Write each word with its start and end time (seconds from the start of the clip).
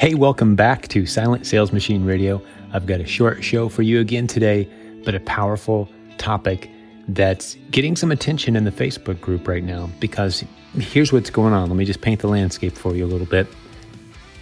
Hey, 0.00 0.14
welcome 0.14 0.56
back 0.56 0.88
to 0.88 1.04
Silent 1.04 1.46
Sales 1.46 1.72
Machine 1.72 2.06
Radio. 2.06 2.40
I've 2.72 2.86
got 2.86 3.02
a 3.02 3.06
short 3.06 3.44
show 3.44 3.68
for 3.68 3.82
you 3.82 4.00
again 4.00 4.26
today, 4.26 4.66
but 5.04 5.14
a 5.14 5.20
powerful 5.20 5.90
topic 6.16 6.70
that's 7.08 7.58
getting 7.70 7.96
some 7.96 8.10
attention 8.10 8.56
in 8.56 8.64
the 8.64 8.70
Facebook 8.70 9.20
group 9.20 9.46
right 9.46 9.62
now 9.62 9.90
because 10.00 10.42
here's 10.72 11.12
what's 11.12 11.28
going 11.28 11.52
on. 11.52 11.68
Let 11.68 11.76
me 11.76 11.84
just 11.84 12.00
paint 12.00 12.22
the 12.22 12.28
landscape 12.28 12.78
for 12.78 12.96
you 12.96 13.04
a 13.04 13.08
little 13.08 13.26
bit. 13.26 13.46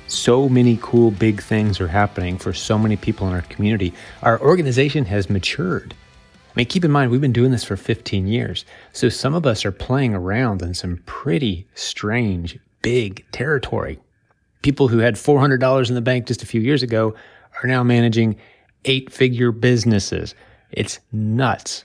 So 0.07 0.49
many 0.49 0.79
cool 0.81 1.11
big 1.11 1.43
things 1.43 1.81
are 1.81 1.89
happening 1.89 2.39
for 2.39 2.53
so 2.53 2.79
many 2.79 2.95
people 2.95 3.27
in 3.27 3.35
our 3.35 3.43
community. 3.43 3.93
Our 4.23 4.41
organization 4.41 5.07
has 5.07 5.29
matured. 5.29 5.93
I 5.93 6.53
mean, 6.55 6.67
keep 6.67 6.85
in 6.85 6.93
mind, 6.93 7.11
we've 7.11 7.21
been 7.21 7.33
doing 7.33 7.51
this 7.51 7.65
for 7.65 7.77
15 7.77 8.29
years. 8.29 8.65
So 8.93 9.09
some 9.09 9.35
of 9.35 9.45
us 9.45 9.65
are 9.65 9.73
playing 9.73 10.15
around 10.15 10.63
in 10.63 10.75
some 10.75 10.99
pretty 11.05 11.67
strange, 11.75 12.61
big 12.81 13.27
territory. 13.33 13.99
People 14.63 14.89
who 14.89 14.99
had 14.99 15.15
$400 15.15 15.89
in 15.89 15.95
the 15.95 16.01
bank 16.01 16.27
just 16.27 16.43
a 16.43 16.47
few 16.47 16.61
years 16.61 16.83
ago 16.83 17.15
are 17.63 17.67
now 17.67 17.83
managing 17.83 18.37
eight 18.85 19.11
figure 19.13 19.53
businesses. 19.53 20.35
It's 20.71 21.01
nuts. 21.13 21.85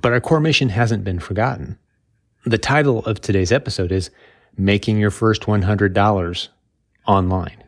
But 0.00 0.12
our 0.12 0.20
core 0.20 0.40
mission 0.40 0.68
hasn't 0.68 1.04
been 1.04 1.18
forgotten. 1.18 1.78
The 2.44 2.58
title 2.58 3.04
of 3.06 3.20
today's 3.20 3.52
episode 3.52 3.90
is 3.90 4.10
Making 4.56 4.98
Your 4.98 5.10
First 5.10 5.42
$100 5.42 6.48
Online, 7.06 7.64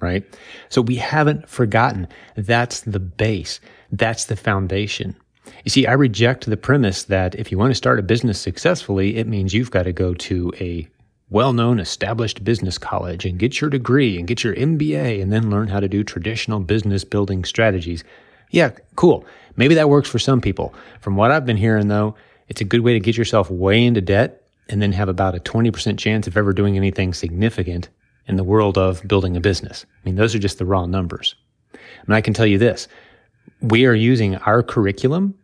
right? 0.00 0.24
So 0.68 0.82
we 0.82 0.96
haven't 0.96 1.48
forgotten. 1.48 2.08
That's 2.36 2.82
the 2.82 3.00
base. 3.00 3.60
That's 3.90 4.26
the 4.26 4.36
foundation. 4.36 5.16
You 5.64 5.70
see, 5.70 5.86
I 5.86 5.92
reject 5.92 6.46
the 6.46 6.56
premise 6.56 7.04
that 7.04 7.34
if 7.34 7.50
you 7.50 7.58
want 7.58 7.70
to 7.70 7.76
start 7.76 7.98
a 7.98 8.02
business 8.02 8.40
successfully, 8.40 9.16
it 9.16 9.26
means 9.26 9.54
you've 9.54 9.70
got 9.70 9.84
to 9.84 9.92
go 9.92 10.14
to 10.14 10.52
a 10.60 10.88
well 11.30 11.52
known 11.52 11.78
established 11.78 12.44
business 12.44 12.76
college 12.76 13.24
and 13.24 13.38
get 13.38 13.60
your 13.60 13.70
degree 13.70 14.18
and 14.18 14.28
get 14.28 14.44
your 14.44 14.54
MBA 14.54 15.22
and 15.22 15.32
then 15.32 15.50
learn 15.50 15.68
how 15.68 15.80
to 15.80 15.88
do 15.88 16.04
traditional 16.04 16.60
business 16.60 17.04
building 17.04 17.44
strategies. 17.44 18.04
Yeah, 18.50 18.70
cool. 18.96 19.24
Maybe 19.56 19.74
that 19.76 19.88
works 19.88 20.08
for 20.08 20.18
some 20.18 20.40
people. 20.40 20.74
From 21.00 21.16
what 21.16 21.30
I've 21.30 21.46
been 21.46 21.56
hearing 21.56 21.88
though, 21.88 22.16
it's 22.48 22.60
a 22.60 22.64
good 22.64 22.80
way 22.80 22.92
to 22.92 23.00
get 23.00 23.16
yourself 23.16 23.50
way 23.50 23.84
into 23.84 24.00
debt 24.00 24.42
and 24.68 24.82
then 24.82 24.92
have 24.92 25.08
about 25.08 25.34
a 25.34 25.40
20% 25.40 25.98
chance 25.98 26.26
of 26.26 26.36
ever 26.36 26.52
doing 26.52 26.76
anything 26.76 27.14
significant 27.14 27.88
in 28.26 28.36
the 28.36 28.44
world 28.44 28.76
of 28.76 29.06
building 29.06 29.36
a 29.36 29.40
business. 29.40 29.86
I 29.88 29.98
mean, 30.04 30.16
those 30.16 30.34
are 30.34 30.38
just 30.38 30.58
the 30.58 30.64
raw 30.64 30.86
numbers. 30.86 31.34
And 32.06 32.14
I 32.14 32.20
can 32.20 32.34
tell 32.34 32.46
you 32.46 32.58
this 32.58 32.88
we 33.60 33.86
are 33.86 33.94
using 33.94 34.36
our 34.36 34.62
curriculum, 34.62 35.34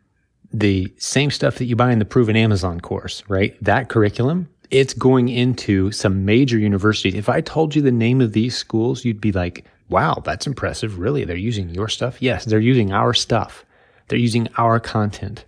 the 0.53 0.93
same 0.99 1.31
stuff 1.31 1.57
that 1.57 1.67
you 1.67 1.77
buy 1.77 1.93
in 1.93 1.99
the 1.99 2.05
Proven 2.05 2.37
Amazon 2.37 2.81
course, 2.81 3.23
right? 3.29 3.57
That 3.63 3.89
curriculum, 3.89 4.49
it's 4.71 4.95
going 4.95 5.29
into 5.29 5.91
some 5.93 6.25
major 6.25 6.59
universities. 6.59 7.15
If 7.15 7.29
I 7.29 7.41
told 7.41 7.75
you 7.75 7.83
the 7.83 7.91
name 7.91 8.21
of 8.21 8.33
these 8.33 8.57
schools, 8.57 9.05
you'd 9.05 9.21
be 9.21 9.33
like, 9.33 9.65
wow, 9.89 10.23
that's 10.25 10.47
impressive. 10.47 10.99
Really? 10.99 11.25
They're 11.25 11.37
using 11.37 11.71
your 11.71 11.89
stuff? 11.89 12.21
Yes, 12.21 12.45
they're 12.45 12.59
using 12.59 12.93
our 12.93 13.15
stuff. 13.15 13.65
They're 14.09 14.19
using 14.19 14.49
our 14.59 14.81
content 14.81 15.45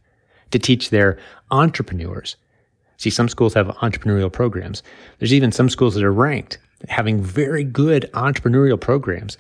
to 0.51 0.59
teach 0.59 0.91
their 0.91 1.19
entrepreneurs. 1.51 2.37
See, 2.97 3.11
some 3.11 3.29
schools 3.29 3.55
have 3.55 3.69
entrepreneurial 3.69 4.33
programs. 4.33 4.83
There's 5.19 5.35
even 5.35 5.53
some 5.53 5.69
schools 5.69 5.95
that 5.95 6.05
are 6.05 6.13
ranked 6.13 6.59
having 6.89 7.21
very 7.21 7.65
good 7.65 8.09
entrepreneurial 8.15 8.81
programs. 8.81 9.37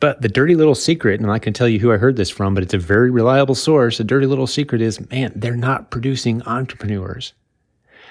But 0.00 0.22
the 0.22 0.28
dirty 0.28 0.54
little 0.54 0.74
secret, 0.74 1.20
and 1.20 1.30
I 1.30 1.38
can 1.38 1.52
tell 1.52 1.68
you 1.68 1.78
who 1.78 1.92
I 1.92 1.98
heard 1.98 2.16
this 2.16 2.30
from, 2.30 2.54
but 2.54 2.62
it's 2.62 2.74
a 2.74 2.78
very 2.78 3.10
reliable 3.10 3.54
source. 3.54 3.98
The 3.98 4.04
dirty 4.04 4.26
little 4.26 4.46
secret 4.46 4.80
is, 4.80 5.08
man, 5.10 5.32
they're 5.36 5.56
not 5.56 5.90
producing 5.90 6.42
entrepreneurs. 6.44 7.34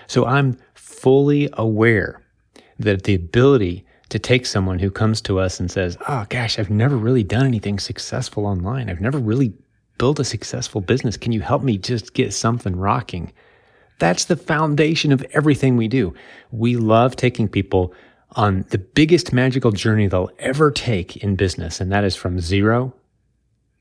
So 0.07 0.25
I'm 0.25 0.57
fully 0.89 1.49
aware 1.53 2.21
that 2.79 3.03
the 3.03 3.15
ability 3.15 3.85
to 4.09 4.17
take 4.17 4.45
someone 4.45 4.79
who 4.79 4.89
comes 4.89 5.21
to 5.21 5.39
us 5.39 5.59
and 5.59 5.69
says, 5.69 5.97
Oh 6.07 6.25
gosh, 6.29 6.57
I've 6.57 6.69
never 6.69 6.97
really 6.97 7.23
done 7.23 7.45
anything 7.45 7.79
successful 7.79 8.45
online. 8.45 8.89
I've 8.89 9.01
never 9.01 9.19
really 9.19 9.53
built 9.97 10.19
a 10.19 10.23
successful 10.23 10.81
business. 10.81 11.15
Can 11.15 11.31
you 11.31 11.41
help 11.41 11.61
me 11.61 11.77
just 11.77 12.13
get 12.13 12.33
something 12.33 12.75
rocking? 12.75 13.31
That's 13.99 14.25
the 14.25 14.35
foundation 14.35 15.11
of 15.11 15.23
everything 15.33 15.77
we 15.77 15.87
do. 15.87 16.13
We 16.51 16.75
love 16.75 17.15
taking 17.15 17.47
people 17.47 17.93
on 18.31 18.65
the 18.69 18.77
biggest 18.77 19.31
magical 19.31 19.71
journey 19.71 20.07
they'll 20.07 20.31
ever 20.39 20.71
take 20.71 21.17
in 21.17 21.35
business, 21.35 21.79
and 21.81 21.91
that 21.91 22.03
is 22.03 22.15
from 22.15 22.39
zero 22.39 22.93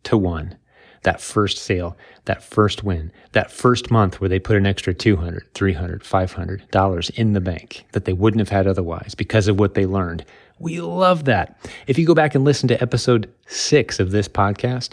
to 0.05 0.17
one. 0.17 0.57
That 1.05 1.21
first 1.21 1.59
sale, 1.59 1.97
that 2.25 2.43
first 2.43 2.83
win, 2.85 3.13
that 3.33 3.51
first 3.51 3.91
month 3.91 4.21
where 4.21 4.29
they 4.29 4.39
put 4.39 4.57
an 4.57 4.67
extra 4.67 4.93
200, 4.93 5.53
300, 5.55 6.05
500 6.05 6.71
dollars 6.71 7.11
in 7.11 7.33
the 7.33 7.41
bank 7.41 7.85
that 7.93 8.05
they 8.05 8.13
wouldn't 8.13 8.41
have 8.41 8.49
had 8.49 8.67
otherwise 8.67 9.15
because 9.15 9.49
of 9.49 9.59
what 9.59 9.75
they 9.75 9.87
learned. 9.87 10.25
We 10.59 10.81
love 10.81 11.25
that. 11.27 11.59
If 11.87 11.99
you 11.99 12.07
go 12.07 12.15
back 12.15 12.35
and 12.35 12.45
listen 12.45 12.69
to 12.69 12.83
episode 12.83 13.33
six 13.47 14.01
of 14.01 14.11
this 14.11 14.29
podcast, 14.29 14.91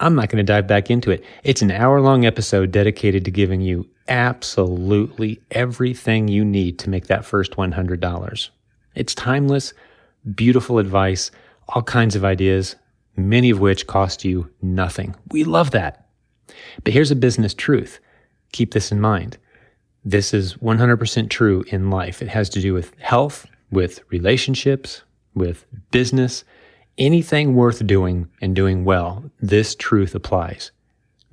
I'm 0.00 0.14
not 0.14 0.28
going 0.28 0.44
to 0.44 0.52
dive 0.52 0.66
back 0.66 0.90
into 0.90 1.10
it. 1.10 1.24
It's 1.42 1.62
an 1.62 1.70
hour 1.70 2.00
long 2.00 2.24
episode 2.24 2.70
dedicated 2.70 3.24
to 3.24 3.30
giving 3.30 3.60
you 3.60 3.88
absolutely 4.06 5.40
everything 5.50 6.28
you 6.28 6.44
need 6.44 6.78
to 6.80 6.90
make 6.90 7.06
that 7.06 7.24
first 7.24 7.52
$100. 7.52 8.48
It's 8.94 9.14
timeless, 9.14 9.72
beautiful 10.34 10.78
advice, 10.78 11.30
all 11.68 11.82
kinds 11.82 12.16
of 12.16 12.24
ideas, 12.24 12.76
many 13.18 13.50
of 13.50 13.60
which 13.60 13.86
cost 13.86 14.24
you 14.24 14.50
nothing. 14.62 15.14
We 15.30 15.44
love 15.44 15.72
that. 15.72 16.08
But 16.84 16.92
here's 16.92 17.10
a 17.10 17.16
business 17.16 17.54
truth. 17.54 18.00
Keep 18.52 18.72
this 18.72 18.90
in 18.92 19.00
mind. 19.00 19.36
This 20.04 20.32
is 20.32 20.54
100% 20.54 21.28
true 21.28 21.64
in 21.68 21.90
life. 21.90 22.22
It 22.22 22.28
has 22.28 22.48
to 22.50 22.60
do 22.60 22.72
with 22.72 22.96
health, 22.98 23.46
with 23.70 24.00
relationships, 24.10 25.02
with 25.34 25.66
business, 25.90 26.44
anything 26.96 27.54
worth 27.54 27.86
doing 27.86 28.28
and 28.40 28.54
doing 28.54 28.84
well, 28.84 29.30
this 29.40 29.74
truth 29.74 30.14
applies. 30.14 30.70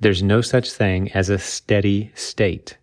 There's 0.00 0.22
no 0.22 0.40
such 0.40 0.72
thing 0.72 1.10
as 1.12 1.30
a 1.30 1.38
steady 1.38 2.12
state. 2.14 2.76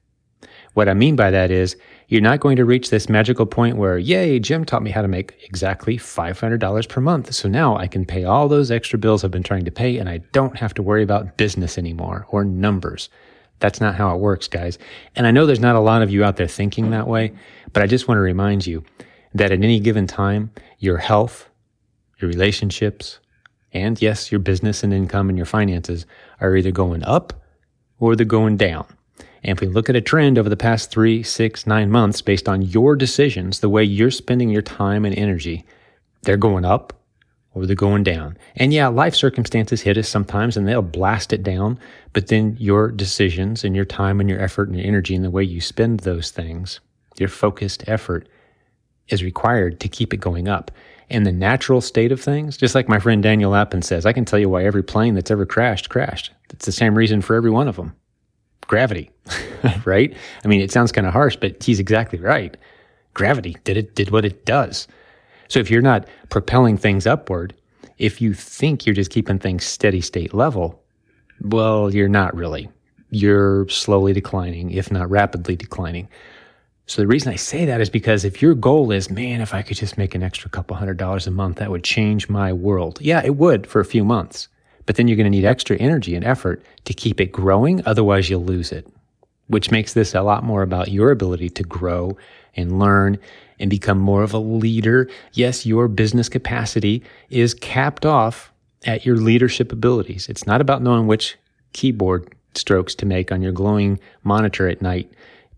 What 0.74 0.90
I 0.90 0.94
mean 0.94 1.16
by 1.16 1.30
that 1.32 1.52
is 1.52 1.78
you're 2.14 2.22
not 2.22 2.40
going 2.40 2.58
to 2.58 2.64
reach 2.64 2.92
this 2.92 3.10
magical 3.10 3.48
point 3.48 3.76
where, 3.76 3.98
yay, 3.98 4.38
Jim 4.38 4.64
taught 4.66 4.84
me 4.84 4.92
how 4.92 5.02
to 5.02 5.08
make 5.08 5.34
exactly 5.44 5.98
$500 5.98 6.88
per 6.88 7.02
month. 7.02 7.34
So 7.34 7.50
now 7.50 7.76
I 7.76 7.88
can 7.88 8.06
pay 8.06 8.24
all 8.24 8.48
those 8.48 8.70
extra 8.70 9.00
bills 9.00 9.24
I've 9.24 9.32
been 9.32 9.42
trying 9.42 9.66
to 9.66 9.72
pay 9.72 9.98
and 9.98 10.08
I 10.08 10.20
don't 10.32 10.56
have 10.60 10.76
to 10.76 10.84
worry 10.84 11.02
about 11.02 11.38
business 11.38 11.76
anymore 11.76 12.28
or 12.30 12.46
numbers. 12.46 13.10
That's 13.58 13.82
not 13.82 13.96
how 13.96 14.14
it 14.14 14.20
works, 14.20 14.48
guys. 14.48 14.78
And 15.16 15.26
I 15.26 15.32
know 15.32 15.48
there's 15.48 15.60
not 15.60 15.76
a 15.76 15.80
lot 15.80 16.04
of 16.04 16.12
you 16.12 16.24
out 16.24 16.38
there 16.38 16.48
thinking 16.48 16.92
that 16.92 17.08
way, 17.08 17.34
but 17.72 17.82
I 17.82 17.88
just 17.88 18.08
want 18.08 18.18
to 18.18 18.22
remind 18.22 18.68
you 18.68 18.84
that 19.34 19.52
at 19.52 19.64
any 19.64 19.80
given 19.80 20.06
time, 20.06 20.52
your 20.78 20.98
health, 20.98 21.50
your 22.22 22.30
relationships, 22.30 23.18
and 23.72 24.00
yes, 24.00 24.32
your 24.32 24.40
business 24.40 24.84
and 24.84 24.94
income 24.94 25.30
and 25.30 25.38
your 25.38 25.48
finances 25.48 26.06
are 26.40 26.56
either 26.56 26.70
going 26.70 27.04
up 27.06 27.34
or 27.98 28.16
they're 28.16 28.24
going 28.24 28.56
down. 28.56 28.86
And 29.44 29.58
if 29.58 29.62
we 29.62 29.68
look 29.68 29.90
at 29.90 29.96
a 29.96 30.02
trend 30.02 30.38
over 30.38 30.50
the 30.50 30.56
past 30.56 30.90
three, 30.90 31.22
six, 31.22 31.68
nine 31.68 31.92
months 31.92 32.22
based 32.22 32.48
on 32.48 32.62
your 32.62 32.96
decisions, 32.96 33.60
the 33.60 33.70
way 33.70 33.84
you're 33.84 34.12
spending 34.12 34.50
your 34.50 34.62
time 34.62 35.04
and 35.04 35.18
energy, 35.18 35.66
they're 36.22 36.38
going 36.38 36.64
up 36.64 36.94
or 37.54 37.66
they're 37.66 37.76
going 37.76 38.04
down. 38.04 38.38
And 38.56 38.72
yeah, 38.74 38.88
life 38.88 39.14
circumstances 39.16 39.82
hit 39.82 39.98
us 39.98 40.08
sometimes 40.08 40.56
and 40.56 40.68
they'll 40.68 40.82
blast 40.82 41.34
it 41.34 41.44
down. 41.44 41.78
But 42.14 42.28
then 42.28 42.56
your 42.58 42.90
decisions 42.90 43.64
and 43.64 43.76
your 43.76 43.86
time 43.86 44.20
and 44.20 44.30
your 44.30 44.40
effort 44.40 44.70
and 44.70 44.78
your 44.78 44.88
energy 44.88 45.14
and 45.14 45.26
the 45.26 45.30
way 45.30 45.44
you 45.44 45.60
spend 45.60 46.02
those 46.02 46.32
things, 46.32 46.80
your 47.20 47.30
focused 47.30 47.84
effort 47.86 48.28
is 49.10 49.24
required 49.24 49.82
to 49.82 49.90
keep 49.90 50.14
it 50.14 50.18
going 50.18 50.48
up. 50.48 50.72
And 51.10 51.26
the 51.26 51.34
natural 51.34 51.82
state 51.82 52.14
of 52.14 52.22
things, 52.22 52.56
just 52.56 52.76
like 52.76 52.88
my 52.88 52.98
friend 52.98 53.22
Daniel 53.22 53.52
Lapin 53.52 53.82
says, 53.82 54.06
I 54.06 54.14
can 54.14 54.24
tell 54.24 54.40
you 54.40 54.48
why 54.48 54.64
every 54.64 54.82
plane 54.82 55.16
that's 55.16 55.30
ever 55.30 55.46
crashed 55.46 55.90
crashed. 55.90 56.32
It's 56.50 56.66
the 56.66 56.72
same 56.72 56.98
reason 56.98 57.22
for 57.22 57.36
every 57.36 57.52
one 57.52 57.68
of 57.68 57.76
them 57.76 57.94
gravity, 58.68 59.12
right? 59.86 60.16
I 60.44 60.48
mean, 60.48 60.62
it 60.62 60.72
sounds 60.72 60.92
kind 60.92 61.08
of 61.08 61.14
harsh, 61.14 61.36
but 61.36 61.62
he's 61.64 61.80
exactly 61.80 62.20
right. 62.20 62.56
Gravity 63.14 63.58
did 63.64 63.78
it, 63.78 63.96
did 63.96 64.12
what 64.12 64.26
it 64.26 64.46
does. 64.46 64.88
So 65.48 65.60
if 65.60 65.70
you're 65.70 65.82
not 65.82 66.08
propelling 66.30 66.78
things 66.78 67.06
upward, 67.06 67.54
if 67.98 68.22
you 68.22 68.34
think 68.34 68.86
you're 68.86 68.96
just 68.96 69.12
keeping 69.12 69.40
things 69.40 69.64
steady 69.66 70.02
state 70.02 70.34
level, 70.34 70.82
well, 71.42 71.94
you're 71.94 72.10
not 72.10 72.36
really. 72.36 72.70
You're 73.12 73.68
slowly 73.70 74.14
declining, 74.14 74.72
if 74.72 74.92
not 74.92 75.10
rapidly 75.10 75.56
declining. 75.56 76.08
So 76.86 77.02
the 77.02 77.08
reason 77.08 77.32
I 77.32 77.38
say 77.38 77.66
that 77.66 77.82
is 77.82 77.90
because 77.90 78.26
if 78.26 78.42
your 78.42 78.56
goal 78.56 78.92
is, 78.92 79.10
man, 79.10 79.42
if 79.42 79.54
I 79.54 79.62
could 79.62 79.78
just 79.78 79.98
make 79.98 80.16
an 80.16 80.24
extra 80.24 80.50
couple 80.50 80.76
hundred 80.76 80.98
dollars 80.98 81.28
a 81.28 81.32
month, 81.32 81.58
that 81.58 81.72
would 81.72 81.84
change 81.84 82.28
my 82.28 82.52
world. 82.52 83.00
Yeah, 83.00 83.22
it 83.24 83.38
would 83.38 83.68
for 83.68 83.80
a 83.80 83.86
few 83.86 84.04
months. 84.04 84.50
But 84.86 84.96
then 84.96 85.08
you're 85.08 85.18
going 85.18 85.32
to 85.32 85.38
need 85.38 85.46
extra 85.46 85.78
energy 85.78 86.16
and 86.16 86.26
effort 86.26 86.64
to 86.86 86.94
keep 86.94 87.22
it 87.22 87.32
growing. 87.32 87.86
Otherwise, 87.86 88.30
you'll 88.30 88.44
lose 88.44 88.72
it, 88.72 88.88
which 89.48 89.72
makes 89.72 89.94
this 89.94 90.14
a 90.14 90.22
lot 90.22 90.44
more 90.44 90.62
about 90.62 90.90
your 90.92 91.12
ability 91.12 91.50
to 91.52 91.64
grow 91.64 92.18
and 92.56 92.80
learn 92.80 93.18
and 93.60 93.70
become 93.70 93.98
more 93.98 94.24
of 94.24 94.34
a 94.34 94.40
leader. 94.40 95.10
Yes, 95.34 95.66
your 95.66 95.88
business 95.88 96.30
capacity 96.30 97.04
is 97.30 97.54
capped 97.54 98.06
off 98.06 98.52
at 98.86 99.06
your 99.06 99.16
leadership 99.16 99.72
abilities. 99.72 100.28
It's 100.28 100.46
not 100.46 100.62
about 100.62 100.82
knowing 100.82 101.08
which 101.08 101.38
keyboard 101.72 102.34
strokes 102.56 102.94
to 102.96 103.06
make 103.06 103.32
on 103.32 103.42
your 103.42 103.52
glowing 103.52 104.00
monitor 104.24 104.68
at 104.68 104.82
night 104.82 105.12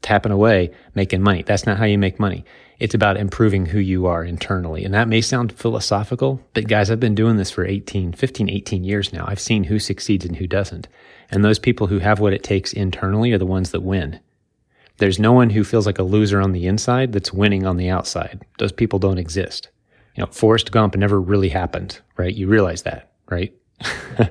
tapping 0.05 0.31
away, 0.31 0.69
making 0.93 1.23
money. 1.23 1.41
That's 1.41 1.65
not 1.65 1.79
how 1.79 1.85
you 1.85 1.97
make 1.97 2.19
money. 2.19 2.45
It's 2.79 2.93
about 2.93 3.17
improving 3.17 3.65
who 3.65 3.79
you 3.79 4.05
are 4.05 4.23
internally. 4.23 4.85
And 4.85 4.93
that 4.93 5.07
may 5.07 5.19
sound 5.19 5.51
philosophical, 5.51 6.39
but 6.53 6.67
guys, 6.67 6.91
I've 6.91 6.99
been 6.99 7.15
doing 7.15 7.37
this 7.37 7.49
for 7.49 7.65
18, 7.65 8.13
15, 8.13 8.47
18 8.47 8.83
years 8.83 9.11
now. 9.11 9.25
I've 9.27 9.39
seen 9.39 9.63
who 9.63 9.79
succeeds 9.79 10.23
and 10.23 10.35
who 10.35 10.45
doesn't. 10.45 10.87
And 11.31 11.43
those 11.43 11.57
people 11.57 11.87
who 11.87 11.97
have 11.99 12.19
what 12.19 12.33
it 12.33 12.43
takes 12.43 12.71
internally 12.71 13.31
are 13.31 13.39
the 13.39 13.47
ones 13.47 13.71
that 13.71 13.81
win. 13.81 14.19
There's 14.97 15.17
no 15.17 15.33
one 15.33 15.49
who 15.49 15.63
feels 15.63 15.87
like 15.87 15.97
a 15.97 16.03
loser 16.03 16.39
on 16.39 16.51
the 16.51 16.67
inside 16.67 17.11
that's 17.11 17.33
winning 17.33 17.65
on 17.65 17.77
the 17.77 17.89
outside. 17.89 18.45
Those 18.59 18.71
people 18.71 18.99
don't 18.99 19.17
exist. 19.17 19.69
You 20.15 20.21
know, 20.23 20.31
Forrest 20.31 20.71
Gump 20.71 20.95
never 20.95 21.19
really 21.19 21.49
happened, 21.49 21.99
right? 22.15 22.33
You 22.33 22.47
realize 22.47 22.83
that, 22.83 23.11
right? 23.27 23.53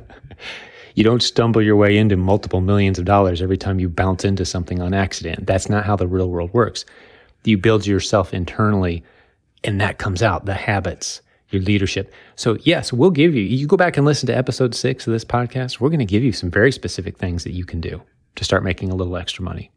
you 0.94 1.04
don't 1.04 1.22
stumble 1.22 1.60
your 1.60 1.76
way 1.76 1.96
into 1.96 2.16
multiple 2.16 2.60
millions 2.60 2.98
of 2.98 3.04
dollars 3.04 3.42
every 3.42 3.56
time 3.56 3.80
you 3.80 3.88
bounce 3.88 4.24
into 4.24 4.44
something 4.44 4.80
on 4.80 4.94
accident. 4.94 5.46
That's 5.46 5.68
not 5.68 5.84
how 5.84 5.96
the 5.96 6.06
real 6.06 6.30
world 6.30 6.52
works. 6.52 6.84
You 7.44 7.58
build 7.58 7.86
yourself 7.86 8.32
internally, 8.32 9.04
and 9.64 9.80
that 9.80 9.98
comes 9.98 10.22
out 10.22 10.46
the 10.46 10.54
habits, 10.54 11.20
your 11.50 11.62
leadership. 11.62 12.12
So, 12.36 12.56
yes, 12.62 12.92
we'll 12.92 13.10
give 13.10 13.34
you, 13.34 13.42
you 13.42 13.66
go 13.66 13.76
back 13.76 13.96
and 13.96 14.06
listen 14.06 14.28
to 14.28 14.36
episode 14.36 14.74
six 14.74 15.06
of 15.06 15.12
this 15.12 15.24
podcast. 15.24 15.80
We're 15.80 15.90
going 15.90 15.98
to 15.98 16.04
give 16.04 16.22
you 16.22 16.32
some 16.32 16.50
very 16.50 16.72
specific 16.72 17.18
things 17.18 17.44
that 17.44 17.52
you 17.52 17.64
can 17.64 17.80
do 17.80 18.00
to 18.36 18.44
start 18.44 18.64
making 18.64 18.90
a 18.90 18.94
little 18.94 19.16
extra 19.16 19.44
money. 19.44 19.70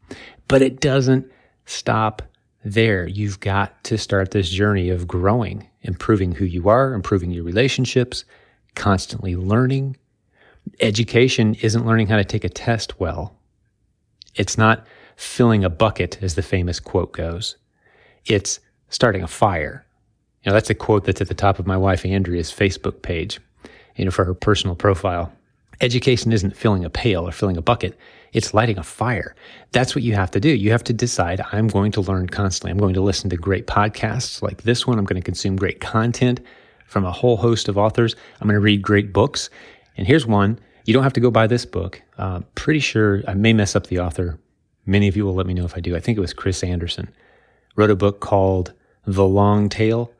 But 0.46 0.62
it 0.62 0.80
doesn't 0.80 1.30
stop 1.66 2.22
there. 2.64 3.06
You've 3.06 3.40
got 3.40 3.82
to 3.84 3.98
start 3.98 4.30
this 4.30 4.48
journey 4.48 4.90
of 4.90 5.06
growing, 5.06 5.68
improving 5.82 6.32
who 6.32 6.44
you 6.44 6.68
are, 6.68 6.94
improving 6.94 7.30
your 7.30 7.44
relationships, 7.44 8.24
constantly 8.74 9.36
learning. 9.36 9.96
Education 10.80 11.54
isn't 11.56 11.86
learning 11.86 12.08
how 12.08 12.16
to 12.16 12.24
take 12.24 12.44
a 12.44 12.48
test 12.48 13.00
well. 13.00 13.34
It's 14.34 14.58
not 14.58 14.86
filling 15.16 15.64
a 15.64 15.70
bucket, 15.70 16.22
as 16.22 16.34
the 16.34 16.42
famous 16.42 16.78
quote 16.80 17.12
goes. 17.12 17.56
It's 18.24 18.60
starting 18.88 19.22
a 19.22 19.28
fire. 19.28 19.84
You 20.42 20.50
know, 20.50 20.54
that's 20.54 20.70
a 20.70 20.74
quote 20.74 21.04
that's 21.04 21.20
at 21.20 21.28
the 21.28 21.34
top 21.34 21.58
of 21.58 21.66
my 21.66 21.76
wife 21.76 22.04
Andrea's 22.04 22.52
Facebook 22.52 23.02
page, 23.02 23.40
you 23.96 24.04
know, 24.04 24.10
for 24.10 24.24
her 24.24 24.34
personal 24.34 24.76
profile. 24.76 25.32
Education 25.80 26.32
isn't 26.32 26.56
filling 26.56 26.84
a 26.84 26.90
pail 26.90 27.26
or 27.26 27.32
filling 27.32 27.56
a 27.56 27.62
bucket. 27.62 27.96
It's 28.32 28.52
lighting 28.52 28.78
a 28.78 28.82
fire. 28.82 29.34
That's 29.72 29.94
what 29.94 30.04
you 30.04 30.14
have 30.14 30.30
to 30.32 30.40
do. 30.40 30.48
You 30.48 30.70
have 30.72 30.84
to 30.84 30.92
decide 30.92 31.40
I'm 31.52 31.68
going 31.68 31.92
to 31.92 32.00
learn 32.00 32.28
constantly. 32.28 32.70
I'm 32.70 32.78
going 32.78 32.94
to 32.94 33.00
listen 33.00 33.30
to 33.30 33.36
great 33.36 33.66
podcasts 33.66 34.42
like 34.42 34.62
this 34.62 34.86
one. 34.86 34.98
I'm 34.98 35.04
going 35.04 35.20
to 35.20 35.24
consume 35.24 35.56
great 35.56 35.80
content 35.80 36.40
from 36.86 37.04
a 37.04 37.12
whole 37.12 37.36
host 37.36 37.68
of 37.68 37.78
authors. 37.78 38.16
I'm 38.40 38.48
going 38.48 38.54
to 38.54 38.60
read 38.60 38.82
great 38.82 39.12
books. 39.12 39.50
And 39.98 40.06
here's 40.06 40.24
one. 40.24 40.58
You 40.86 40.94
don't 40.94 41.02
have 41.02 41.12
to 41.14 41.20
go 41.20 41.30
buy 41.30 41.46
this 41.46 41.66
book. 41.66 42.00
Uh, 42.16 42.40
pretty 42.54 42.80
sure 42.80 43.22
I 43.28 43.34
may 43.34 43.52
mess 43.52 43.76
up 43.76 43.88
the 43.88 43.98
author. 43.98 44.38
Many 44.86 45.08
of 45.08 45.16
you 45.16 45.26
will 45.26 45.34
let 45.34 45.46
me 45.46 45.52
know 45.52 45.66
if 45.66 45.76
I 45.76 45.80
do. 45.80 45.94
I 45.94 46.00
think 46.00 46.16
it 46.16 46.22
was 46.22 46.32
Chris 46.32 46.64
Anderson. 46.64 47.10
Wrote 47.76 47.90
a 47.90 47.96
book 47.96 48.20
called 48.20 48.72
The 49.04 49.26
Long 49.26 49.68
Tail. 49.68 50.10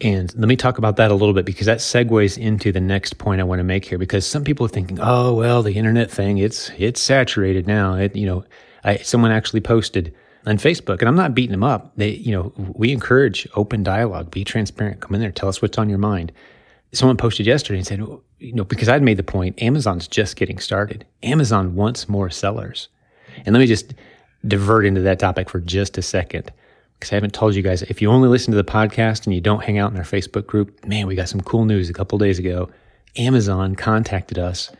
And 0.00 0.32
let 0.36 0.46
me 0.46 0.54
talk 0.54 0.78
about 0.78 0.96
that 0.96 1.10
a 1.10 1.14
little 1.14 1.34
bit 1.34 1.44
because 1.44 1.66
that 1.66 1.78
segues 1.78 2.38
into 2.38 2.70
the 2.70 2.80
next 2.80 3.18
point 3.18 3.40
I 3.40 3.44
want 3.44 3.58
to 3.58 3.64
make 3.64 3.84
here. 3.84 3.98
Because 3.98 4.24
some 4.24 4.44
people 4.44 4.64
are 4.66 4.68
thinking, 4.68 4.98
"Oh, 5.00 5.34
well, 5.34 5.62
the 5.62 5.72
internet 5.72 6.08
thing 6.08 6.38
it's 6.38 6.70
it's 6.78 7.00
saturated 7.00 7.66
now." 7.66 7.94
It, 7.94 8.14
you 8.14 8.24
know, 8.24 8.44
I, 8.84 8.98
someone 8.98 9.32
actually 9.32 9.60
posted 9.60 10.14
on 10.46 10.58
Facebook, 10.58 11.00
and 11.00 11.08
I'm 11.08 11.16
not 11.16 11.34
beating 11.34 11.50
them 11.50 11.64
up. 11.64 11.90
They, 11.96 12.10
you 12.10 12.30
know, 12.30 12.52
we 12.56 12.92
encourage 12.92 13.48
open 13.56 13.82
dialogue, 13.82 14.30
be 14.30 14.44
transparent, 14.44 15.00
come 15.00 15.16
in 15.16 15.20
there, 15.20 15.32
tell 15.32 15.48
us 15.48 15.60
what's 15.60 15.78
on 15.78 15.88
your 15.88 15.98
mind. 15.98 16.30
Someone 16.92 17.16
posted 17.16 17.46
yesterday 17.46 17.78
and 17.78 17.86
said, 17.86 17.98
you 18.38 18.52
know, 18.52 18.64
because 18.64 18.88
I'd 18.88 19.02
made 19.02 19.18
the 19.18 19.22
point, 19.22 19.60
Amazon's 19.62 20.08
just 20.08 20.36
getting 20.36 20.58
started. 20.58 21.04
Amazon 21.22 21.74
wants 21.74 22.08
more 22.08 22.30
sellers, 22.30 22.88
and 23.44 23.52
let 23.52 23.60
me 23.60 23.66
just 23.66 23.94
divert 24.46 24.86
into 24.86 25.02
that 25.02 25.18
topic 25.18 25.50
for 25.50 25.60
just 25.60 25.98
a 25.98 26.02
second 26.02 26.50
because 26.98 27.12
I 27.12 27.16
haven't 27.16 27.32
told 27.32 27.54
you 27.54 27.62
guys, 27.62 27.82
if 27.82 28.02
you 28.02 28.10
only 28.10 28.28
listen 28.28 28.50
to 28.50 28.56
the 28.56 28.64
podcast 28.64 29.24
and 29.24 29.34
you 29.34 29.40
don't 29.40 29.62
hang 29.62 29.78
out 29.78 29.92
in 29.92 29.96
our 29.96 30.04
Facebook 30.04 30.46
group, 30.46 30.84
man, 30.84 31.06
we 31.06 31.14
got 31.14 31.28
some 31.28 31.40
cool 31.40 31.64
news 31.64 31.88
a 31.88 31.92
couple 31.92 32.18
days 32.18 32.38
ago. 32.38 32.68
Amazon 33.16 33.76
contacted 33.76 34.38
us. 34.38 34.72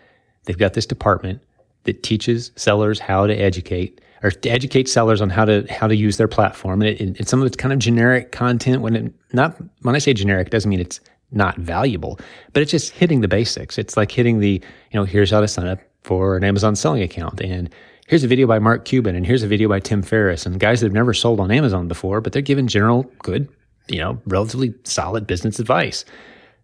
They've 0.45 0.59
got 0.59 0.75
this 0.75 0.87
department 0.87 1.41
that 1.85 2.03
teaches 2.03 2.51
sellers 2.57 2.99
how 2.99 3.27
to 3.27 3.35
educate 3.35 4.01
or 4.23 4.33
to 4.33 4.49
educate 4.49 4.89
sellers 4.89 5.21
on 5.21 5.31
how 5.31 5.45
to 5.45 5.65
how 5.71 5.87
to 5.87 5.95
use 5.95 6.17
their 6.17 6.27
platform. 6.27 6.83
And, 6.83 6.91
it, 6.91 7.01
and 7.01 7.29
some 7.29 7.41
of 7.41 7.47
it's 7.47 7.57
kind 7.57 7.73
of 7.73 7.79
generic 7.79 8.33
content. 8.33 8.83
When 8.83 8.97
it 8.97 9.15
not 9.33 9.57
when 9.83 9.95
I 9.95 9.99
say 9.99 10.13
generic, 10.13 10.51
doesn't 10.51 10.69
mean 10.69 10.81
it's 10.81 11.01
not 11.31 11.57
valuable, 11.57 12.19
but 12.53 12.63
it's 12.63 12.71
just 12.71 12.93
hitting 12.93 13.21
the 13.21 13.29
basics. 13.29 13.79
It's 13.79 13.97
like 13.97 14.11
hitting 14.11 14.41
the 14.41 14.63
you 14.91 15.01
know 15.01 15.05
here's 15.05 15.31
how 15.31 15.41
to 15.41 15.49
sign 15.49 15.67
up 15.67 15.81
for 16.03 16.37
an 16.37 16.45
Amazon 16.45 16.75
selling 16.75 17.03
account 17.03 17.41
and 17.41 17.69
here's 18.09 18.25
a 18.25 18.29
video 18.29 18.47
by 18.47 18.59
Mark 18.59 18.87
Cuban 18.87 19.15
and 19.15 19.27
here's 19.27 19.43
a 19.43 19.47
video 19.47 19.69
by 19.69 19.79
Tim 19.79 20.03
Ferriss 20.03 20.47
and 20.47 20.59
guys 20.59 20.81
that 20.81 20.87
have 20.87 20.95
never 20.95 21.13
sold 21.15 21.39
on 21.39 21.51
Amazon 21.51 21.87
before, 21.87 22.21
but 22.21 22.33
they're 22.33 22.43
giving 22.43 22.67
general 22.67 23.03
good, 23.23 23.49
you 23.87 23.99
know, 23.99 24.21
relatively 24.27 24.75
solid 24.85 25.27
business 25.27 25.59
advice. 25.59 26.05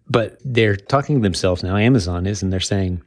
But 0.08 0.38
they're 0.44 0.76
talking 0.76 1.16
to 1.16 1.22
themselves 1.22 1.62
now, 1.62 1.76
Amazon 1.76 2.26
is, 2.26 2.42
and 2.42 2.52
they're 2.52 2.60
saying, 2.60 3.02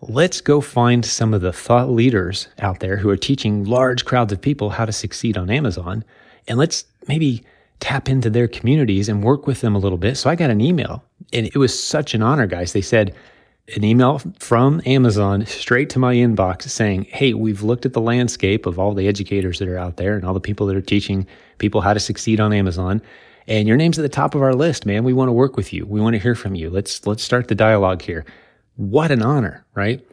let's 0.00 0.40
go 0.40 0.60
find 0.60 1.04
some 1.04 1.32
of 1.34 1.42
the 1.42 1.52
thought 1.52 1.90
leaders 1.90 2.48
out 2.58 2.80
there 2.80 2.96
who 2.96 3.08
are 3.10 3.16
teaching 3.16 3.64
large 3.64 4.04
crowds 4.04 4.32
of 4.32 4.40
people 4.40 4.70
how 4.70 4.84
to 4.84 4.92
succeed 4.92 5.36
on 5.36 5.50
Amazon. 5.50 6.04
And 6.48 6.58
let's 6.58 6.84
maybe 7.08 7.44
tap 7.80 8.08
into 8.08 8.30
their 8.30 8.48
communities 8.48 9.08
and 9.08 9.22
work 9.22 9.46
with 9.46 9.60
them 9.60 9.74
a 9.74 9.78
little 9.78 9.98
bit. 9.98 10.16
So 10.16 10.30
I 10.30 10.34
got 10.34 10.50
an 10.50 10.60
email 10.60 11.04
and 11.32 11.46
it 11.46 11.56
was 11.56 11.78
such 11.78 12.14
an 12.14 12.22
honor, 12.22 12.46
guys. 12.46 12.72
They 12.72 12.80
said, 12.80 13.14
an 13.74 13.82
email 13.82 14.20
from 14.38 14.80
Amazon 14.86 15.44
straight 15.44 15.90
to 15.90 15.98
my 15.98 16.14
inbox 16.14 16.68
saying, 16.68 17.04
Hey, 17.04 17.34
we've 17.34 17.62
looked 17.62 17.84
at 17.84 17.94
the 17.94 18.00
landscape 18.00 18.64
of 18.64 18.78
all 18.78 18.94
the 18.94 19.08
educators 19.08 19.58
that 19.58 19.68
are 19.68 19.78
out 19.78 19.96
there 19.96 20.14
and 20.14 20.24
all 20.24 20.34
the 20.34 20.40
people 20.40 20.66
that 20.66 20.76
are 20.76 20.80
teaching 20.80 21.26
people 21.58 21.80
how 21.80 21.92
to 21.92 22.00
succeed 22.00 22.38
on 22.38 22.52
Amazon. 22.52 23.02
And 23.48 23.66
your 23.66 23.76
name's 23.76 23.98
at 23.98 24.02
the 24.02 24.08
top 24.08 24.34
of 24.34 24.42
our 24.42 24.54
list, 24.54 24.86
man. 24.86 25.04
We 25.04 25.12
want 25.12 25.28
to 25.28 25.32
work 25.32 25.56
with 25.56 25.72
you. 25.72 25.84
We 25.86 26.00
want 26.00 26.14
to 26.14 26.20
hear 26.20 26.34
from 26.34 26.54
you. 26.54 26.70
Let's, 26.70 27.06
let's 27.06 27.22
start 27.22 27.48
the 27.48 27.54
dialogue 27.54 28.02
here. 28.02 28.24
What 28.76 29.10
an 29.10 29.22
honor, 29.22 29.64
right? 29.74 30.06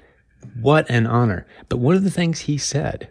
What 0.62 0.90
an 0.90 1.08
honor. 1.08 1.46
But 1.70 1.78
one 1.78 1.96
of 1.96 2.04
the 2.04 2.12
things 2.12 2.42
he 2.42 2.58
said 2.58 3.10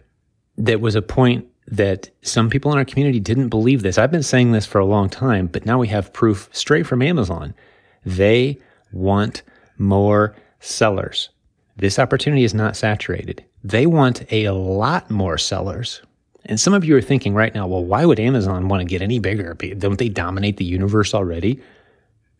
that 0.59 0.81
was 0.81 0.95
a 0.95 1.03
point 1.03 1.47
that 1.69 2.11
some 2.23 2.51
people 2.51 2.73
in 2.73 2.79
our 2.79 2.85
community 2.85 3.21
didn't 3.21 3.49
believe 3.49 3.83
this. 3.83 3.99
I've 3.99 4.11
been 4.11 4.23
saying 4.23 4.53
this 4.53 4.67
for 4.67 4.79
a 4.79 4.85
long 4.85 5.09
time, 5.09 5.47
but 5.47 5.65
now 5.65 5.79
we 5.79 5.89
have 5.89 6.13
proof 6.13 6.49
straight 6.53 6.87
from 6.87 7.03
Amazon. 7.03 7.55
They 8.05 8.59
want 8.93 9.43
more 9.79 10.35
sellers. 10.61 11.31
This 11.77 11.99
opportunity 11.99 12.45
is 12.45 12.55
not 12.55 12.77
saturated. 12.77 13.45
They 13.65 13.87
want 13.87 14.31
a 14.33 14.51
lot 14.51 15.11
more 15.11 15.39
sellers. 15.39 16.03
And 16.45 16.61
some 16.61 16.75
of 16.75 16.85
you 16.85 16.97
are 16.97 17.03
thinking 17.03 17.35
right 17.35 17.55
now, 17.55 17.67
well, 17.67 17.85
why 17.85 18.05
would 18.05 18.19
Amazon 18.19 18.69
want 18.69 18.81
to 18.81 18.85
get 18.85 19.01
any 19.01 19.21
bigger? 19.21 19.55
Don't 19.55 19.99
they 19.99 20.09
dominate 20.09 20.57
the 20.57 20.65
universe 20.65 21.15
already? 21.15 21.61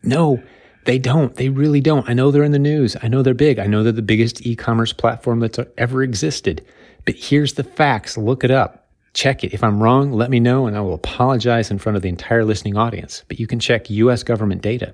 No, 0.03 0.43
they 0.85 0.99
don't. 0.99 1.35
They 1.35 1.49
really 1.49 1.79
don't. 1.79 2.07
I 2.09 2.13
know 2.13 2.29
they're 2.29 2.43
in 2.43 2.51
the 2.51 2.59
news. 2.59 2.97
I 3.01 3.07
know 3.07 3.21
they're 3.21 3.33
big. 3.33 3.59
I 3.59 3.67
know 3.67 3.83
they're 3.83 3.93
the 3.93 4.01
biggest 4.01 4.45
e 4.45 4.55
commerce 4.55 4.91
platform 4.91 5.39
that's 5.39 5.59
ever 5.77 6.03
existed. 6.03 6.65
But 7.05 7.15
here's 7.15 7.53
the 7.53 7.63
facts 7.63 8.17
look 8.17 8.43
it 8.43 8.51
up. 8.51 8.82
Check 9.13 9.43
it. 9.43 9.53
If 9.53 9.63
I'm 9.63 9.81
wrong, 9.81 10.11
let 10.11 10.29
me 10.29 10.39
know 10.39 10.65
and 10.65 10.75
I 10.75 10.81
will 10.81 10.93
apologize 10.93 11.69
in 11.69 11.77
front 11.77 11.95
of 11.95 12.01
the 12.01 12.09
entire 12.09 12.43
listening 12.43 12.77
audience. 12.77 13.23
But 13.27 13.39
you 13.39 13.47
can 13.47 13.59
check 13.59 13.89
US 13.89 14.23
government 14.23 14.61
data. 14.61 14.93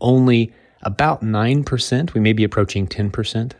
Only 0.00 0.52
about 0.82 1.22
9%, 1.22 2.14
we 2.14 2.20
may 2.20 2.32
be 2.32 2.44
approaching 2.44 2.86
10% 2.86 3.52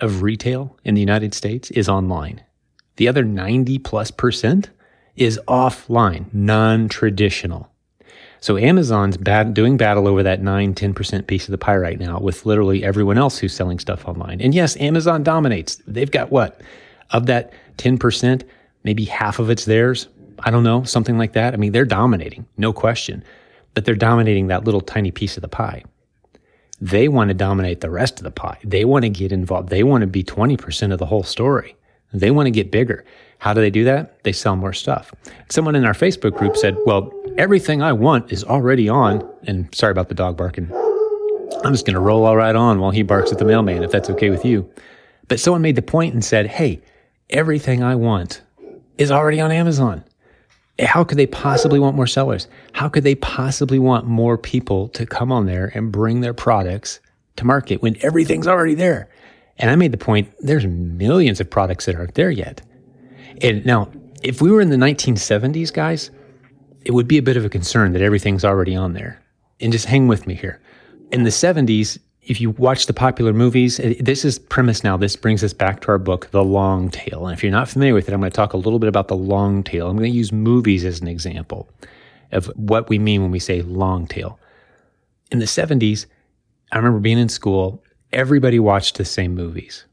of 0.00 0.22
retail 0.22 0.76
in 0.84 0.94
the 0.94 1.00
United 1.00 1.34
States 1.34 1.70
is 1.70 1.88
online. 1.88 2.42
The 2.96 3.08
other 3.08 3.24
90 3.24 3.78
plus 3.78 4.10
percent 4.10 4.70
is 5.16 5.40
offline, 5.46 6.32
non 6.32 6.88
traditional. 6.88 7.70
So 8.40 8.58
Amazon's 8.58 9.16
doing 9.52 9.76
battle 9.76 10.08
over 10.08 10.24
that 10.24 10.42
9, 10.42 10.74
10% 10.74 11.26
piece 11.28 11.44
of 11.44 11.52
the 11.52 11.58
pie 11.58 11.76
right 11.76 11.98
now 11.98 12.18
with 12.18 12.44
literally 12.44 12.82
everyone 12.82 13.16
else 13.16 13.38
who's 13.38 13.54
selling 13.54 13.78
stuff 13.78 14.04
online. 14.04 14.40
And 14.40 14.52
yes, 14.52 14.76
Amazon 14.78 15.22
dominates. 15.22 15.76
They've 15.86 16.10
got 16.10 16.32
what? 16.32 16.60
Of 17.10 17.26
that 17.26 17.52
10%, 17.78 18.42
maybe 18.84 19.04
half 19.04 19.38
of 19.38 19.50
it's 19.50 19.64
theirs. 19.64 20.08
I 20.40 20.50
don't 20.50 20.64
know, 20.64 20.82
something 20.84 21.18
like 21.18 21.34
that. 21.34 21.54
I 21.54 21.56
mean, 21.56 21.72
they're 21.72 21.84
dominating, 21.84 22.46
no 22.56 22.72
question. 22.72 23.22
But 23.74 23.84
they're 23.84 23.94
dominating 23.94 24.48
that 24.48 24.64
little 24.64 24.80
tiny 24.80 25.10
piece 25.10 25.36
of 25.36 25.40
the 25.40 25.48
pie. 25.48 25.84
They 26.80 27.08
want 27.08 27.28
to 27.28 27.34
dominate 27.34 27.80
the 27.80 27.90
rest 27.90 28.18
of 28.18 28.24
the 28.24 28.30
pie. 28.32 28.58
They 28.64 28.84
want 28.84 29.04
to 29.04 29.08
get 29.08 29.30
involved. 29.30 29.68
They 29.68 29.84
want 29.84 30.02
to 30.02 30.06
be 30.08 30.24
20% 30.24 30.92
of 30.92 30.98
the 30.98 31.06
whole 31.06 31.22
story. 31.22 31.76
They 32.12 32.30
want 32.30 32.46
to 32.46 32.50
get 32.50 32.70
bigger. 32.70 33.04
How 33.38 33.54
do 33.54 33.60
they 33.60 33.70
do 33.70 33.84
that? 33.84 34.22
They 34.24 34.32
sell 34.32 34.56
more 34.56 34.72
stuff. 34.72 35.14
Someone 35.48 35.74
in 35.74 35.84
our 35.84 35.94
Facebook 35.94 36.36
group 36.36 36.56
said, 36.56 36.76
Well, 36.84 37.12
everything 37.38 37.82
I 37.82 37.92
want 37.92 38.32
is 38.32 38.44
already 38.44 38.88
on. 38.88 39.28
And 39.44 39.72
sorry 39.74 39.92
about 39.92 40.08
the 40.08 40.14
dog 40.14 40.36
barking. 40.36 40.70
I'm 41.64 41.72
just 41.72 41.86
going 41.86 41.94
to 41.94 42.00
roll 42.00 42.24
all 42.24 42.36
right 42.36 42.54
on 42.54 42.80
while 42.80 42.90
he 42.90 43.02
barks 43.02 43.32
at 43.32 43.38
the 43.38 43.44
mailman, 43.44 43.82
if 43.82 43.90
that's 43.90 44.10
okay 44.10 44.30
with 44.30 44.44
you. 44.44 44.68
But 45.28 45.40
someone 45.40 45.62
made 45.62 45.76
the 45.76 45.82
point 45.82 46.14
and 46.14 46.24
said, 46.24 46.46
Hey, 46.46 46.82
everything 47.30 47.82
I 47.82 47.94
want 47.94 48.42
is 48.98 49.10
already 49.10 49.40
on 49.40 49.50
Amazon 49.50 50.04
how 50.80 51.04
could 51.04 51.18
they 51.18 51.26
possibly 51.26 51.78
want 51.78 51.96
more 51.96 52.06
sellers? 52.06 52.48
How 52.72 52.88
could 52.88 53.04
they 53.04 53.14
possibly 53.14 53.78
want 53.78 54.06
more 54.06 54.38
people 54.38 54.88
to 54.90 55.06
come 55.06 55.30
on 55.30 55.46
there 55.46 55.70
and 55.74 55.92
bring 55.92 56.20
their 56.20 56.34
products 56.34 57.00
to 57.36 57.44
market 57.44 57.82
when 57.82 57.96
everything's 58.02 58.46
already 58.46 58.74
there? 58.74 59.08
And 59.58 59.70
I 59.70 59.76
made 59.76 59.92
the 59.92 59.98
point 59.98 60.32
there's 60.40 60.66
millions 60.66 61.40
of 61.40 61.50
products 61.50 61.86
that 61.86 61.94
aren't 61.94 62.14
there 62.14 62.30
yet. 62.30 62.62
And 63.42 63.64
now, 63.66 63.90
if 64.22 64.40
we 64.40 64.50
were 64.50 64.60
in 64.60 64.70
the 64.70 64.76
1970s, 64.76 65.72
guys, 65.72 66.10
it 66.84 66.92
would 66.92 67.08
be 67.08 67.18
a 67.18 67.22
bit 67.22 67.36
of 67.36 67.44
a 67.44 67.50
concern 67.50 67.92
that 67.92 68.02
everything's 68.02 68.44
already 68.44 68.74
on 68.74 68.94
there. 68.94 69.20
And 69.60 69.72
just 69.72 69.86
hang 69.86 70.08
with 70.08 70.26
me 70.26 70.34
here. 70.34 70.60
In 71.12 71.24
the 71.24 71.30
70s, 71.30 71.98
if 72.24 72.40
you 72.40 72.50
watch 72.50 72.86
the 72.86 72.92
popular 72.92 73.32
movies, 73.32 73.80
this 73.98 74.24
is 74.24 74.38
premise 74.38 74.84
now. 74.84 74.96
This 74.96 75.16
brings 75.16 75.42
us 75.42 75.52
back 75.52 75.80
to 75.80 75.88
our 75.88 75.98
book, 75.98 76.30
The 76.30 76.44
Long 76.44 76.88
Tail. 76.88 77.26
And 77.26 77.36
if 77.36 77.42
you're 77.42 77.50
not 77.50 77.68
familiar 77.68 77.94
with 77.94 78.08
it, 78.08 78.14
I'm 78.14 78.20
going 78.20 78.30
to 78.30 78.36
talk 78.36 78.52
a 78.52 78.58
little 78.58 78.78
bit 78.78 78.88
about 78.88 79.08
the 79.08 79.16
long 79.16 79.64
tail. 79.64 79.88
I'm 79.88 79.96
going 79.96 80.10
to 80.10 80.16
use 80.16 80.30
movies 80.30 80.84
as 80.84 81.00
an 81.00 81.08
example 81.08 81.68
of 82.30 82.46
what 82.54 82.88
we 82.88 82.98
mean 82.98 83.22
when 83.22 83.32
we 83.32 83.40
say 83.40 83.62
long 83.62 84.06
tail. 84.06 84.38
In 85.32 85.40
the 85.40 85.46
70s, 85.46 86.06
I 86.70 86.76
remember 86.76 87.00
being 87.00 87.18
in 87.18 87.28
school, 87.28 87.82
everybody 88.12 88.60
watched 88.60 88.98
the 88.98 89.04
same 89.04 89.34
movies. 89.34 89.84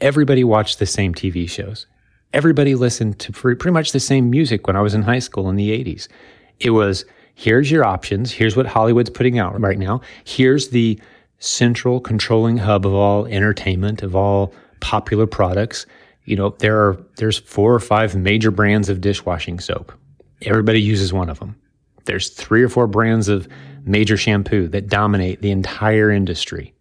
Everybody 0.00 0.44
watched 0.44 0.78
the 0.78 0.86
same 0.86 1.14
TV 1.14 1.48
shows. 1.48 1.86
Everybody 2.32 2.74
listened 2.74 3.18
to 3.20 3.32
pretty 3.32 3.70
much 3.70 3.92
the 3.92 4.00
same 4.00 4.30
music 4.30 4.66
when 4.66 4.76
I 4.76 4.80
was 4.80 4.94
in 4.94 5.02
high 5.02 5.18
school 5.18 5.50
in 5.50 5.56
the 5.56 5.70
80s. 5.70 6.08
It 6.58 6.70
was 6.70 7.04
here's 7.34 7.70
your 7.70 7.84
options, 7.84 8.32
here's 8.32 8.56
what 8.56 8.66
Hollywood's 8.66 9.10
putting 9.10 9.38
out 9.38 9.60
right 9.60 9.78
now, 9.78 10.00
here's 10.24 10.68
the 10.68 10.98
central 11.38 12.00
controlling 12.00 12.56
hub 12.56 12.86
of 12.86 12.94
all 12.94 13.26
entertainment, 13.26 14.02
of 14.02 14.16
all 14.16 14.52
popular 14.80 15.26
products. 15.26 15.86
You 16.24 16.36
know, 16.36 16.50
there 16.58 16.78
are 16.80 16.98
there's 17.16 17.38
four 17.38 17.74
or 17.74 17.80
five 17.80 18.16
major 18.16 18.50
brands 18.50 18.88
of 18.88 19.00
dishwashing 19.00 19.60
soap. 19.60 19.92
Everybody 20.42 20.80
uses 20.80 21.12
one 21.12 21.30
of 21.30 21.38
them. 21.38 21.56
There's 22.04 22.30
three 22.30 22.62
or 22.62 22.68
four 22.68 22.86
brands 22.86 23.28
of 23.28 23.48
major 23.84 24.16
shampoo 24.16 24.68
that 24.68 24.88
dominate 24.88 25.42
the 25.42 25.50
entire 25.50 26.10
industry. 26.10 26.74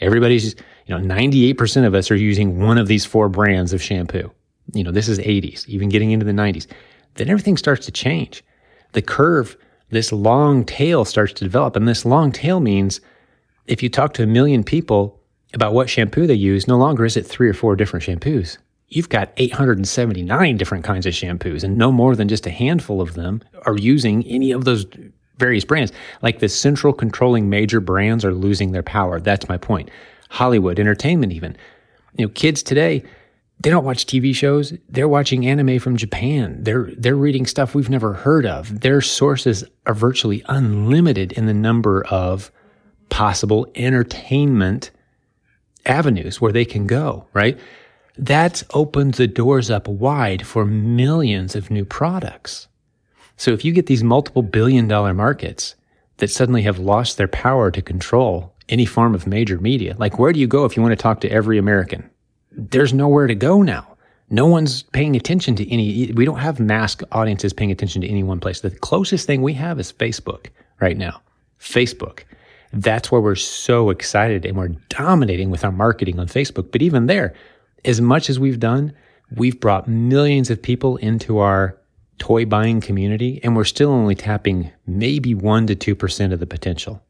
Everybody's, 0.00 0.54
you 0.86 0.96
know, 0.96 1.14
98% 1.14 1.86
of 1.86 1.94
us 1.94 2.10
are 2.10 2.16
using 2.16 2.60
one 2.60 2.78
of 2.78 2.86
these 2.86 3.04
four 3.04 3.28
brands 3.28 3.72
of 3.72 3.82
shampoo. 3.82 4.30
You 4.72 4.84
know, 4.84 4.90
this 4.90 5.08
is 5.08 5.18
80s, 5.18 5.66
even 5.66 5.88
getting 5.88 6.10
into 6.10 6.24
the 6.24 6.32
90s. 6.32 6.66
Then 7.14 7.28
everything 7.28 7.56
starts 7.56 7.84
to 7.86 7.92
change. 7.92 8.42
The 8.92 9.02
curve, 9.02 9.56
this 9.90 10.12
long 10.12 10.64
tail 10.64 11.04
starts 11.04 11.32
to 11.34 11.44
develop. 11.44 11.76
And 11.76 11.86
this 11.86 12.04
long 12.04 12.32
tail 12.32 12.60
means 12.60 13.00
if 13.70 13.82
you 13.82 13.88
talk 13.88 14.12
to 14.14 14.24
a 14.24 14.26
million 14.26 14.64
people 14.64 15.20
about 15.54 15.72
what 15.72 15.88
shampoo 15.88 16.26
they 16.26 16.34
use, 16.34 16.66
no 16.66 16.76
longer 16.76 17.04
is 17.04 17.16
it 17.16 17.24
three 17.24 17.48
or 17.48 17.54
four 17.54 17.76
different 17.76 18.04
shampoos. 18.04 18.58
You've 18.88 19.08
got 19.08 19.32
879 19.36 20.56
different 20.56 20.84
kinds 20.84 21.06
of 21.06 21.14
shampoos, 21.14 21.62
and 21.62 21.78
no 21.78 21.92
more 21.92 22.16
than 22.16 22.28
just 22.28 22.46
a 22.46 22.50
handful 22.50 23.00
of 23.00 23.14
them 23.14 23.40
are 23.66 23.78
using 23.78 24.26
any 24.26 24.50
of 24.50 24.64
those 24.64 24.84
various 25.38 25.64
brands. 25.64 25.92
Like 26.20 26.40
the 26.40 26.48
central 26.48 26.92
controlling 26.92 27.48
major 27.48 27.80
brands 27.80 28.24
are 28.24 28.34
losing 28.34 28.72
their 28.72 28.82
power. 28.82 29.20
That's 29.20 29.48
my 29.48 29.56
point. 29.56 29.88
Hollywood, 30.28 30.80
entertainment, 30.80 31.32
even. 31.32 31.56
You 32.16 32.26
know, 32.26 32.32
kids 32.32 32.64
today, 32.64 33.04
they 33.60 33.70
don't 33.70 33.84
watch 33.84 34.06
TV 34.06 34.34
shows. 34.34 34.72
They're 34.88 35.08
watching 35.08 35.46
anime 35.46 35.78
from 35.78 35.96
Japan. 35.96 36.58
They're 36.62 36.90
they're 36.96 37.14
reading 37.14 37.46
stuff 37.46 37.74
we've 37.74 37.90
never 37.90 38.14
heard 38.14 38.46
of. 38.46 38.80
Their 38.80 39.00
sources 39.00 39.62
are 39.86 39.94
virtually 39.94 40.42
unlimited 40.48 41.32
in 41.32 41.46
the 41.46 41.54
number 41.54 42.04
of 42.06 42.50
possible 43.10 43.66
entertainment 43.74 44.90
avenues 45.86 46.40
where 46.40 46.52
they 46.52 46.64
can 46.64 46.86
go, 46.86 47.26
right? 47.32 47.58
That's 48.16 48.64
opened 48.74 49.14
the 49.14 49.26
doors 49.26 49.70
up 49.70 49.88
wide 49.88 50.46
for 50.46 50.64
millions 50.64 51.54
of 51.56 51.70
new 51.70 51.84
products. 51.84 52.68
So 53.36 53.52
if 53.52 53.64
you 53.64 53.72
get 53.72 53.86
these 53.86 54.04
multiple 54.04 54.42
billion 54.42 54.88
dollar 54.88 55.14
markets 55.14 55.74
that 56.18 56.30
suddenly 56.30 56.62
have 56.62 56.78
lost 56.78 57.16
their 57.16 57.28
power 57.28 57.70
to 57.70 57.80
control 57.80 58.54
any 58.68 58.84
form 58.84 59.14
of 59.14 59.26
major 59.26 59.58
media, 59.58 59.96
like 59.98 60.18
where 60.18 60.32
do 60.32 60.40
you 60.40 60.46
go 60.46 60.64
if 60.64 60.76
you 60.76 60.82
want 60.82 60.92
to 60.92 61.02
talk 61.02 61.20
to 61.22 61.30
every 61.30 61.56
American? 61.56 62.08
There's 62.52 62.92
nowhere 62.92 63.26
to 63.26 63.34
go 63.34 63.62
now. 63.62 63.96
No 64.28 64.46
one's 64.46 64.82
paying 64.82 65.16
attention 65.16 65.56
to 65.56 65.72
any, 65.72 66.12
we 66.12 66.24
don't 66.24 66.38
have 66.38 66.60
mass 66.60 66.96
audiences 67.10 67.52
paying 67.52 67.72
attention 67.72 68.02
to 68.02 68.08
any 68.08 68.22
one 68.22 68.38
place. 68.38 68.60
The 68.60 68.70
closest 68.70 69.26
thing 69.26 69.42
we 69.42 69.54
have 69.54 69.80
is 69.80 69.92
Facebook 69.92 70.48
right 70.80 70.96
now. 70.96 71.20
Facebook. 71.58 72.20
That's 72.72 73.10
why 73.10 73.18
we're 73.18 73.34
so 73.34 73.90
excited 73.90 74.44
and 74.44 74.56
we're 74.56 74.68
dominating 74.88 75.50
with 75.50 75.64
our 75.64 75.72
marketing 75.72 76.18
on 76.20 76.28
Facebook. 76.28 76.70
But 76.70 76.82
even 76.82 77.06
there, 77.06 77.34
as 77.84 78.00
much 78.00 78.30
as 78.30 78.38
we've 78.38 78.60
done, 78.60 78.92
we've 79.34 79.58
brought 79.58 79.88
millions 79.88 80.50
of 80.50 80.62
people 80.62 80.96
into 80.98 81.38
our 81.38 81.76
toy 82.18 82.44
buying 82.44 82.80
community, 82.80 83.40
and 83.42 83.56
we're 83.56 83.64
still 83.64 83.90
only 83.90 84.14
tapping 84.14 84.70
maybe 84.86 85.34
1% 85.34 85.78
to 85.78 85.94
2% 85.96 86.32
of 86.32 86.38
the 86.38 86.46
potential 86.46 87.02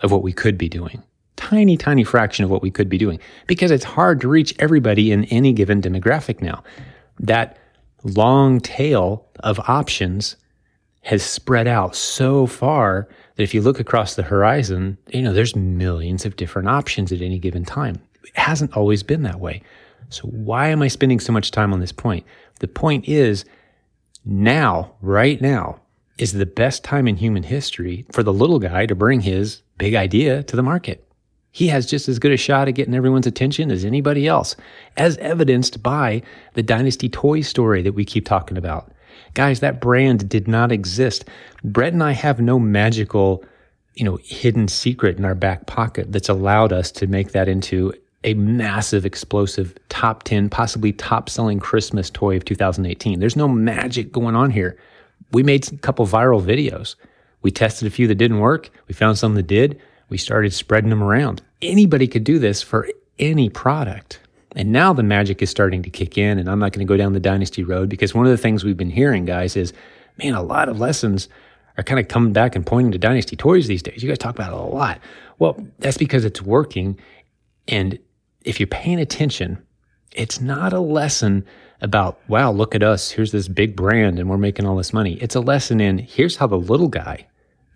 of 0.00 0.10
what 0.10 0.22
we 0.22 0.32
could 0.32 0.58
be 0.58 0.68
doing. 0.68 1.02
Tiny, 1.36 1.76
tiny 1.76 2.04
fraction 2.04 2.44
of 2.44 2.50
what 2.50 2.62
we 2.62 2.70
could 2.70 2.88
be 2.88 2.98
doing 2.98 3.18
because 3.46 3.70
it's 3.70 3.84
hard 3.84 4.20
to 4.20 4.28
reach 4.28 4.54
everybody 4.58 5.10
in 5.12 5.24
any 5.26 5.52
given 5.52 5.80
demographic 5.80 6.42
now. 6.42 6.62
That 7.18 7.56
long 8.02 8.60
tail 8.60 9.26
of 9.40 9.58
options 9.60 10.36
has 11.02 11.22
spread 11.22 11.66
out 11.66 11.96
so 11.96 12.46
far 12.46 13.08
that 13.40 13.44
if 13.44 13.54
you 13.54 13.62
look 13.62 13.80
across 13.80 14.16
the 14.16 14.22
horizon, 14.22 14.98
you 15.08 15.22
know, 15.22 15.32
there's 15.32 15.56
millions 15.56 16.26
of 16.26 16.36
different 16.36 16.68
options 16.68 17.10
at 17.10 17.22
any 17.22 17.38
given 17.38 17.64
time. 17.64 17.98
It 18.22 18.36
hasn't 18.36 18.76
always 18.76 19.02
been 19.02 19.22
that 19.22 19.40
way. 19.40 19.62
So 20.10 20.28
why 20.28 20.68
am 20.68 20.82
I 20.82 20.88
spending 20.88 21.20
so 21.20 21.32
much 21.32 21.50
time 21.50 21.72
on 21.72 21.80
this 21.80 21.90
point? 21.90 22.26
The 22.58 22.68
point 22.68 23.08
is 23.08 23.46
now, 24.26 24.92
right 25.00 25.40
now, 25.40 25.80
is 26.18 26.34
the 26.34 26.44
best 26.44 26.84
time 26.84 27.08
in 27.08 27.16
human 27.16 27.42
history 27.42 28.04
for 28.12 28.22
the 28.22 28.30
little 28.30 28.58
guy 28.58 28.84
to 28.84 28.94
bring 28.94 29.22
his 29.22 29.62
big 29.78 29.94
idea 29.94 30.42
to 30.42 30.54
the 30.54 30.62
market. 30.62 31.08
He 31.50 31.68
has 31.68 31.86
just 31.86 32.10
as 32.10 32.18
good 32.18 32.32
a 32.32 32.36
shot 32.36 32.68
at 32.68 32.74
getting 32.74 32.94
everyone's 32.94 33.26
attention 33.26 33.70
as 33.70 33.86
anybody 33.86 34.26
else, 34.26 34.54
as 34.98 35.16
evidenced 35.16 35.82
by 35.82 36.20
the 36.52 36.62
Dynasty 36.62 37.08
Toy 37.08 37.40
story 37.40 37.80
that 37.80 37.94
we 37.94 38.04
keep 38.04 38.26
talking 38.26 38.58
about. 38.58 38.92
Guys, 39.34 39.60
that 39.60 39.80
brand 39.80 40.28
did 40.28 40.48
not 40.48 40.72
exist. 40.72 41.24
Brett 41.64 41.92
and 41.92 42.02
I 42.02 42.12
have 42.12 42.40
no 42.40 42.58
magical, 42.58 43.44
you 43.94 44.04
know, 44.04 44.18
hidden 44.22 44.68
secret 44.68 45.18
in 45.18 45.24
our 45.24 45.34
back 45.34 45.66
pocket 45.66 46.12
that's 46.12 46.28
allowed 46.28 46.72
us 46.72 46.90
to 46.92 47.06
make 47.06 47.32
that 47.32 47.48
into 47.48 47.92
a 48.24 48.34
massive, 48.34 49.06
explosive 49.06 49.74
top 49.88 50.24
10, 50.24 50.50
possibly 50.50 50.92
top 50.92 51.30
selling 51.30 51.58
Christmas 51.58 52.10
toy 52.10 52.36
of 52.36 52.44
2018. 52.44 53.18
There's 53.18 53.36
no 53.36 53.48
magic 53.48 54.12
going 54.12 54.36
on 54.36 54.50
here. 54.50 54.78
We 55.32 55.42
made 55.42 55.72
a 55.72 55.76
couple 55.78 56.06
viral 56.06 56.42
videos. 56.42 56.96
We 57.42 57.50
tested 57.50 57.88
a 57.88 57.90
few 57.90 58.06
that 58.08 58.16
didn't 58.16 58.40
work. 58.40 58.70
We 58.88 58.94
found 58.94 59.16
some 59.16 59.34
that 59.34 59.46
did. 59.46 59.80
We 60.10 60.18
started 60.18 60.52
spreading 60.52 60.90
them 60.90 61.02
around. 61.02 61.42
Anybody 61.62 62.06
could 62.06 62.24
do 62.24 62.38
this 62.38 62.60
for 62.62 62.88
any 63.18 63.48
product. 63.48 64.20
And 64.56 64.72
now 64.72 64.92
the 64.92 65.02
magic 65.02 65.42
is 65.42 65.50
starting 65.50 65.82
to 65.82 65.90
kick 65.90 66.18
in, 66.18 66.38
and 66.38 66.50
I'm 66.50 66.58
not 66.58 66.72
going 66.72 66.84
to 66.84 66.90
go 66.90 66.96
down 66.96 67.12
the 67.12 67.20
dynasty 67.20 67.62
road 67.62 67.88
because 67.88 68.14
one 68.14 68.26
of 68.26 68.32
the 68.32 68.38
things 68.38 68.64
we've 68.64 68.76
been 68.76 68.90
hearing, 68.90 69.24
guys, 69.24 69.56
is 69.56 69.72
man, 70.18 70.34
a 70.34 70.42
lot 70.42 70.68
of 70.68 70.78
lessons 70.78 71.28
are 71.76 71.84
kind 71.84 72.00
of 72.00 72.08
coming 72.08 72.32
back 72.32 72.56
and 72.56 72.66
pointing 72.66 72.92
to 72.92 72.98
dynasty 72.98 73.36
toys 73.36 73.66
these 73.66 73.82
days. 73.82 74.02
You 74.02 74.08
guys 74.08 74.18
talk 74.18 74.34
about 74.34 74.52
it 74.52 74.58
a 74.58 74.62
lot. 74.62 75.00
Well, 75.38 75.56
that's 75.78 75.96
because 75.96 76.24
it's 76.24 76.42
working. 76.42 76.98
And 77.68 77.98
if 78.44 78.60
you're 78.60 78.66
paying 78.66 78.98
attention, 78.98 79.62
it's 80.12 80.40
not 80.40 80.72
a 80.72 80.80
lesson 80.80 81.44
about, 81.80 82.20
wow, 82.28 82.50
look 82.50 82.74
at 82.74 82.82
us. 82.82 83.10
Here's 83.10 83.32
this 83.32 83.48
big 83.48 83.76
brand 83.76 84.18
and 84.18 84.28
we're 84.28 84.36
making 84.36 84.66
all 84.66 84.76
this 84.76 84.92
money. 84.92 85.14
It's 85.14 85.34
a 85.34 85.40
lesson 85.40 85.80
in 85.80 85.98
here's 85.98 86.36
how 86.36 86.46
the 86.46 86.58
little 86.58 86.88
guy 86.88 87.26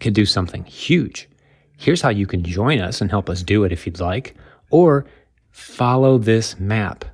can 0.00 0.12
do 0.12 0.26
something 0.26 0.64
huge. 0.64 1.28
Here's 1.76 2.02
how 2.02 2.10
you 2.10 2.26
can 2.26 2.44
join 2.44 2.80
us 2.80 3.00
and 3.00 3.10
help 3.10 3.30
us 3.30 3.42
do 3.42 3.64
it 3.64 3.72
if 3.72 3.86
you'd 3.86 4.00
like, 4.00 4.34
or 4.70 5.06
follow 5.54 6.18
this 6.18 6.58
map. 6.58 7.04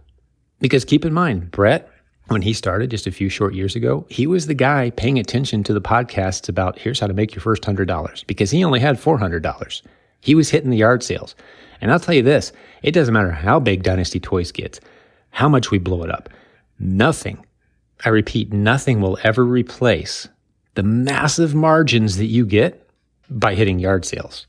Because 0.60 0.86
keep 0.86 1.04
in 1.04 1.12
mind, 1.12 1.50
Brett, 1.50 1.90
when 2.28 2.40
he 2.40 2.54
started 2.54 2.90
just 2.90 3.06
a 3.06 3.12
few 3.12 3.28
short 3.28 3.52
years 3.54 3.76
ago, 3.76 4.06
he 4.08 4.26
was 4.26 4.46
the 4.46 4.54
guy 4.54 4.88
paying 4.90 5.18
attention 5.18 5.62
to 5.64 5.74
the 5.74 5.80
podcasts 5.80 6.48
about 6.48 6.78
here's 6.78 6.98
how 6.98 7.06
to 7.06 7.12
make 7.12 7.34
your 7.34 7.42
first 7.42 7.62
$100 7.62 8.26
because 8.26 8.50
he 8.50 8.64
only 8.64 8.80
had 8.80 8.96
$400. 8.96 9.82
He 10.20 10.34
was 10.34 10.48
hitting 10.48 10.70
the 10.70 10.78
yard 10.78 11.02
sales. 11.02 11.34
And 11.82 11.92
I'll 11.92 12.00
tell 12.00 12.14
you 12.14 12.22
this 12.22 12.52
it 12.82 12.92
doesn't 12.92 13.12
matter 13.12 13.30
how 13.30 13.60
big 13.60 13.82
Dynasty 13.82 14.18
Toys 14.18 14.52
gets, 14.52 14.80
how 15.28 15.48
much 15.48 15.70
we 15.70 15.78
blow 15.78 16.02
it 16.02 16.10
up. 16.10 16.30
Nothing, 16.78 17.44
I 18.06 18.08
repeat, 18.08 18.54
nothing 18.54 19.02
will 19.02 19.18
ever 19.22 19.44
replace 19.44 20.28
the 20.76 20.82
massive 20.82 21.54
margins 21.54 22.16
that 22.16 22.26
you 22.26 22.46
get 22.46 22.88
by 23.28 23.54
hitting 23.54 23.78
yard 23.78 24.06
sales. 24.06 24.46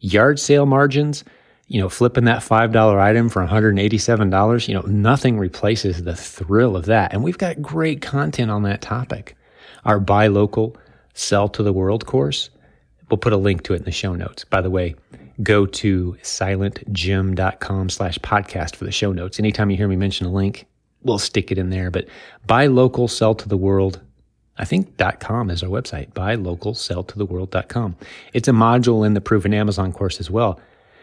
Yard 0.00 0.40
sale 0.40 0.66
margins, 0.66 1.22
you 1.66 1.80
know, 1.80 1.88
flipping 1.88 2.24
that 2.24 2.42
$5 2.42 3.00
item 3.00 3.28
for 3.28 3.46
$187, 3.46 4.68
you 4.68 4.74
know, 4.74 4.82
nothing 4.82 5.38
replaces 5.38 6.02
the 6.02 6.14
thrill 6.14 6.76
of 6.76 6.86
that. 6.86 7.12
And 7.12 7.22
we've 7.24 7.38
got 7.38 7.62
great 7.62 8.02
content 8.02 8.50
on 8.50 8.62
that 8.64 8.82
topic. 8.82 9.36
Our 9.84 9.98
buy 9.98 10.26
local, 10.26 10.76
sell 11.14 11.48
to 11.50 11.62
the 11.62 11.72
world 11.72 12.06
course, 12.06 12.50
we'll 13.10 13.18
put 13.18 13.32
a 13.32 13.38
link 13.38 13.62
to 13.64 13.74
it 13.74 13.78
in 13.78 13.84
the 13.84 13.92
show 13.92 14.14
notes. 14.14 14.44
By 14.44 14.60
the 14.60 14.70
way, 14.70 14.94
go 15.42 15.66
to 15.66 16.16
silentjim.com 16.22 17.88
slash 17.88 18.18
podcast 18.18 18.76
for 18.76 18.84
the 18.84 18.92
show 18.92 19.12
notes. 19.12 19.38
Anytime 19.38 19.70
you 19.70 19.76
hear 19.76 19.88
me 19.88 19.96
mention 19.96 20.26
a 20.26 20.32
link, 20.32 20.66
we'll 21.02 21.18
stick 21.18 21.50
it 21.50 21.58
in 21.58 21.70
there. 21.70 21.90
But 21.90 22.06
buy 22.46 22.66
local, 22.66 23.08
sell 23.08 23.34
to 23.34 23.48
the 23.48 23.56
world. 23.56 24.00
I 24.56 24.64
think 24.64 24.96
.com 25.20 25.50
is 25.50 25.62
our 25.62 25.68
website. 25.68 26.14
Buy 26.14 26.34
local, 26.36 26.74
sell 26.74 27.02
to 27.04 27.18
the 27.18 27.26
world.com. 27.26 27.96
It's 28.32 28.48
a 28.48 28.52
module 28.52 29.04
in 29.04 29.14
the 29.14 29.20
proven 29.20 29.52
Amazon 29.52 29.92
course 29.92 30.20
as 30.20 30.30
well. 30.30 30.60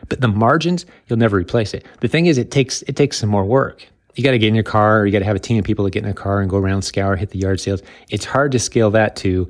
But 0.09 0.21
the 0.21 0.27
margins, 0.27 0.85
you'll 1.07 1.19
never 1.19 1.37
replace 1.37 1.73
it. 1.73 1.85
The 1.99 2.07
thing 2.07 2.25
is, 2.25 2.37
it 2.37 2.51
takes, 2.51 2.81
it 2.83 2.95
takes 2.95 3.17
some 3.17 3.29
more 3.29 3.45
work. 3.45 3.87
You 4.15 4.23
got 4.23 4.31
to 4.31 4.39
get 4.39 4.47
in 4.47 4.55
your 4.55 4.63
car, 4.63 4.99
or 4.99 5.05
you 5.05 5.11
got 5.11 5.19
to 5.19 5.25
have 5.25 5.35
a 5.35 5.39
team 5.39 5.57
of 5.57 5.63
people 5.63 5.85
that 5.85 5.91
get 5.91 6.03
in 6.03 6.09
a 6.09 6.13
car 6.13 6.41
and 6.41 6.49
go 6.49 6.57
around, 6.57 6.81
scour, 6.81 7.15
hit 7.15 7.29
the 7.29 7.39
yard 7.39 7.59
sales. 7.59 7.81
It's 8.09 8.25
hard 8.25 8.51
to 8.51 8.59
scale 8.59 8.91
that 8.91 9.15
to 9.17 9.49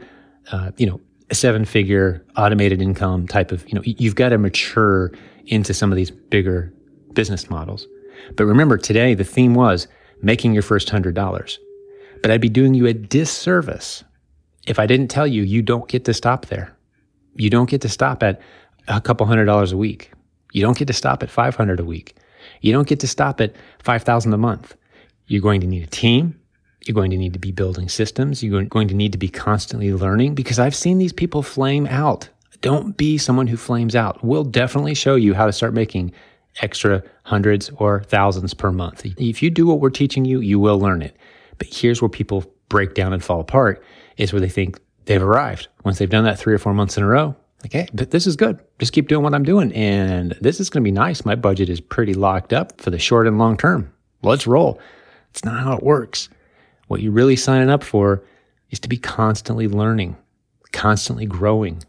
uh, 0.51 0.71
you 0.77 0.85
know, 0.85 0.99
a 1.29 1.35
seven 1.35 1.65
figure 1.65 2.25
automated 2.35 2.81
income 2.81 3.27
type 3.27 3.51
of, 3.51 3.67
you 3.67 3.75
know, 3.75 3.81
you've 3.85 4.15
got 4.15 4.29
to 4.29 4.37
mature 4.37 5.11
into 5.45 5.73
some 5.73 5.91
of 5.91 5.95
these 5.95 6.11
bigger 6.11 6.73
business 7.13 7.49
models. 7.49 7.87
But 8.35 8.45
remember, 8.45 8.77
today 8.77 9.13
the 9.13 9.23
theme 9.23 9.53
was 9.53 9.87
making 10.21 10.53
your 10.53 10.63
first 10.63 10.89
hundred 10.89 11.15
dollars. 11.15 11.59
But 12.21 12.31
I'd 12.31 12.41
be 12.41 12.49
doing 12.49 12.73
you 12.73 12.85
a 12.85 12.93
disservice 12.93 14.03
if 14.67 14.77
I 14.77 14.85
didn't 14.85 15.07
tell 15.09 15.25
you 15.25 15.41
you 15.41 15.61
don't 15.61 15.87
get 15.87 16.05
to 16.05 16.13
stop 16.13 16.47
there. 16.47 16.75
You 17.35 17.49
don't 17.49 17.69
get 17.69 17.81
to 17.81 17.89
stop 17.89 18.21
at 18.21 18.41
a 18.87 19.01
couple 19.01 19.25
hundred 19.25 19.45
dollars 19.45 19.71
a 19.71 19.77
week. 19.77 20.11
You 20.51 20.61
don't 20.61 20.77
get 20.77 20.87
to 20.87 20.93
stop 20.93 21.23
at 21.23 21.29
500 21.29 21.79
a 21.79 21.85
week. 21.85 22.15
You 22.61 22.71
don't 22.71 22.87
get 22.87 22.99
to 23.01 23.07
stop 23.07 23.41
at 23.41 23.55
5,000 23.83 24.33
a 24.33 24.37
month. 24.37 24.75
You're 25.27 25.41
going 25.41 25.61
to 25.61 25.67
need 25.67 25.83
a 25.83 25.87
team. 25.87 26.39
You're 26.85 26.95
going 26.95 27.11
to 27.11 27.17
need 27.17 27.33
to 27.33 27.39
be 27.39 27.51
building 27.51 27.89
systems. 27.89 28.41
You're 28.41 28.63
going 28.63 28.87
to 28.87 28.95
need 28.95 29.11
to 29.11 29.17
be 29.17 29.29
constantly 29.29 29.93
learning 29.93 30.35
because 30.35 30.59
I've 30.59 30.75
seen 30.75 30.97
these 30.97 31.13
people 31.13 31.43
flame 31.43 31.85
out. 31.87 32.29
Don't 32.61 32.97
be 32.97 33.17
someone 33.17 33.47
who 33.47 33.57
flames 33.57 33.95
out. 33.95 34.23
We'll 34.23 34.43
definitely 34.43 34.93
show 34.93 35.15
you 35.15 35.33
how 35.33 35.45
to 35.45 35.53
start 35.53 35.73
making 35.73 36.11
extra 36.61 37.03
hundreds 37.23 37.69
or 37.77 38.03
thousands 38.03 38.53
per 38.53 38.71
month. 38.71 39.05
If 39.05 39.41
you 39.41 39.49
do 39.49 39.65
what 39.65 39.79
we're 39.79 39.89
teaching 39.89 40.25
you, 40.25 40.41
you 40.41 40.59
will 40.59 40.79
learn 40.79 41.01
it. 41.01 41.15
But 41.57 41.67
here's 41.71 42.01
where 42.01 42.09
people 42.09 42.43
break 42.69 42.93
down 42.93 43.13
and 43.13 43.23
fall 43.23 43.39
apart 43.39 43.83
is 44.17 44.33
where 44.33 44.39
they 44.39 44.49
think 44.49 44.79
they've 45.05 45.21
arrived. 45.21 45.67
Once 45.83 45.97
they've 45.97 46.09
done 46.09 46.23
that 46.25 46.39
three 46.39 46.53
or 46.53 46.57
four 46.57 46.73
months 46.73 46.97
in 46.97 47.03
a 47.03 47.07
row, 47.07 47.35
like, 47.63 47.73
hey, 47.73 47.87
but 47.93 48.11
this 48.11 48.27
is 48.27 48.35
good. 48.35 48.59
Just 48.79 48.93
keep 48.93 49.07
doing 49.07 49.23
what 49.23 49.33
I'm 49.33 49.43
doing. 49.43 49.71
And 49.73 50.31
this 50.41 50.59
is 50.59 50.69
going 50.69 50.83
to 50.83 50.87
be 50.87 50.91
nice. 50.91 51.25
My 51.25 51.35
budget 51.35 51.69
is 51.69 51.81
pretty 51.81 52.13
locked 52.13 52.53
up 52.53 52.79
for 52.81 52.89
the 52.89 52.99
short 52.99 53.27
and 53.27 53.37
long 53.37 53.57
term. 53.57 53.91
Let's 54.23 54.47
roll. 54.47 54.79
It's 55.29 55.45
not 55.45 55.63
how 55.63 55.73
it 55.73 55.83
works. 55.83 56.29
What 56.87 57.01
you're 57.01 57.11
really 57.11 57.35
signing 57.35 57.69
up 57.69 57.83
for 57.83 58.23
is 58.69 58.79
to 58.81 58.89
be 58.89 58.97
constantly 58.97 59.67
learning, 59.67 60.17
constantly 60.71 61.25
growing, 61.25 61.83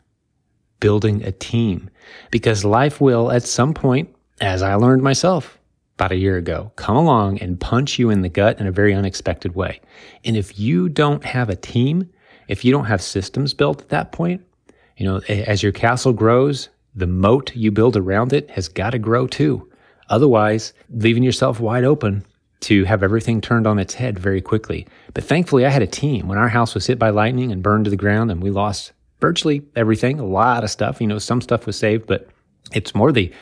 building 0.81 1.25
a 1.25 1.33
team. 1.33 1.91
Because 2.31 2.65
life 2.65 3.01
will, 3.01 3.31
at 3.31 3.43
some 3.43 3.75
point, 3.75 4.15
as 4.41 4.63
I 4.63 4.75
learned 4.75 5.03
myself 5.03 5.59
about 5.97 6.13
a 6.13 6.17
year 6.17 6.37
ago, 6.37 6.73
come 6.77 6.97
along 6.97 7.39
and 7.39 7.61
punch 7.61 7.99
you 7.99 8.11
in 8.11 8.23
the 8.23 8.29
gut 8.29 8.61
in 8.61 8.67
a 8.67 8.73
very 8.73 8.95
unexpected 8.95 9.55
way. 9.55 9.81
And 10.25 10.37
if 10.37 10.59
you 10.59 10.89
don't 10.89 11.25
have 11.25 11.49
a 11.49 11.57
team, 11.57 12.11
if 12.49 12.65
you 12.65 12.73
don't 12.73 12.87
have 12.87 13.01
systems 13.03 13.55
built 13.55 13.83
at 13.83 13.89
that 13.91 14.13
point, 14.13 14.45
you 14.97 15.07
know, 15.07 15.19
as 15.29 15.63
your 15.63 15.73
castle 15.73 16.13
grows, 16.13 16.69
the 16.95 17.07
moat 17.07 17.55
you 17.55 17.71
build 17.71 17.97
around 17.97 18.33
it 18.33 18.51
has 18.51 18.69
got 18.69 18.91
to 18.91 18.99
grow 18.99 19.27
too. 19.27 19.69
Otherwise, 20.09 20.73
leaving 20.91 21.23
yourself 21.23 21.61
wide 21.61 21.85
open 21.85 22.25
to 22.61 22.85
have 22.85 23.03
everything 23.03 23.41
turned 23.41 23.67
on 23.67 23.79
its 23.79 23.95
head 23.95 24.19
very 24.19 24.41
quickly. 24.41 24.87
But 25.15 25.25
thankfully, 25.25 25.67
I 25.67 25.71
had 25.71 25.83
a 25.83 25.87
team. 25.87 26.29
When 26.29 26.39
our 26.39 26.49
house 26.49 26.75
was 26.75 26.87
hit 26.87 26.99
by 26.99 27.11
lightning 27.11 27.51
and 27.51 27.63
burned 27.63 27.85
to 27.87 27.91
the 27.91 27.97
ground, 27.97 28.31
and 28.31 28.43
we 28.43 28.51
lost 28.51 28.93
virtually 29.21 29.63
everything, 29.75 30.21
a 30.21 30.27
lot 30.27 30.65
of 30.65 30.71
stuff. 30.71 31.01
You 31.01 31.07
know, 31.07 31.19
some 31.19 31.41
stuff 31.41 31.67
was 31.67 31.77
saved, 31.77 32.07
but 32.07 32.29
it's 32.73 32.95
more 32.95 33.13
the 33.13 33.33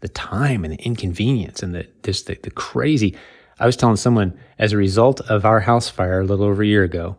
the 0.00 0.08
time 0.08 0.64
and 0.64 0.72
the 0.72 0.82
inconvenience 0.82 1.62
and 1.62 1.74
the 1.74 1.86
just 2.02 2.26
the, 2.26 2.38
the 2.42 2.50
crazy. 2.50 3.16
I 3.58 3.66
was 3.66 3.76
telling 3.76 3.96
someone 3.96 4.38
as 4.58 4.72
a 4.72 4.78
result 4.78 5.20
of 5.22 5.44
our 5.44 5.60
house 5.60 5.90
fire 5.90 6.20
a 6.20 6.24
little 6.24 6.46
over 6.46 6.62
a 6.62 6.66
year 6.66 6.84
ago, 6.84 7.18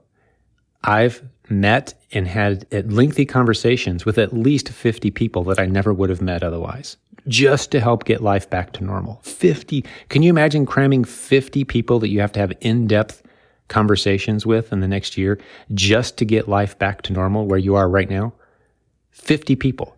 I've 0.84 1.22
met 1.52 1.94
and 2.12 2.28
had 2.28 2.66
lengthy 2.92 3.26
conversations 3.26 4.06
with 4.06 4.18
at 4.18 4.34
least 4.34 4.70
50 4.70 5.12
people 5.12 5.44
that 5.44 5.60
I 5.60 5.66
never 5.66 5.94
would 5.94 6.10
have 6.10 6.22
met 6.22 6.44
otherwise, 6.44 6.98
just 7.28 7.72
to 7.72 7.80
help 7.80 8.06
get 8.06 8.22
life 8.22 8.50
back 8.50 8.72
to 8.74 8.84
normal. 8.84 9.20
50. 9.24 9.86
Can 10.10 10.24
you 10.24 10.30
imagine 10.30 10.66
cramming 10.66 11.04
50 11.04 11.64
people 11.66 12.00
that 12.00 12.10
you 12.10 12.22
have 12.22 12.32
to 12.34 12.40
have 12.40 12.54
in 12.62 12.88
depth 12.88 13.22
conversations 13.68 14.46
with 14.46 14.74
in 14.74 14.80
the 14.80 14.88
next 14.88 15.18
year 15.18 15.40
just 15.74 16.18
to 16.18 16.26
get 16.26 16.48
life 16.48 16.78
back 16.78 17.02
to 17.04 17.14
normal 17.14 17.46
where 17.46 17.60
you 17.60 17.76
are 17.76 17.90
right 17.90 18.10
now? 18.10 18.34
50 19.12 19.56
people. 19.56 19.96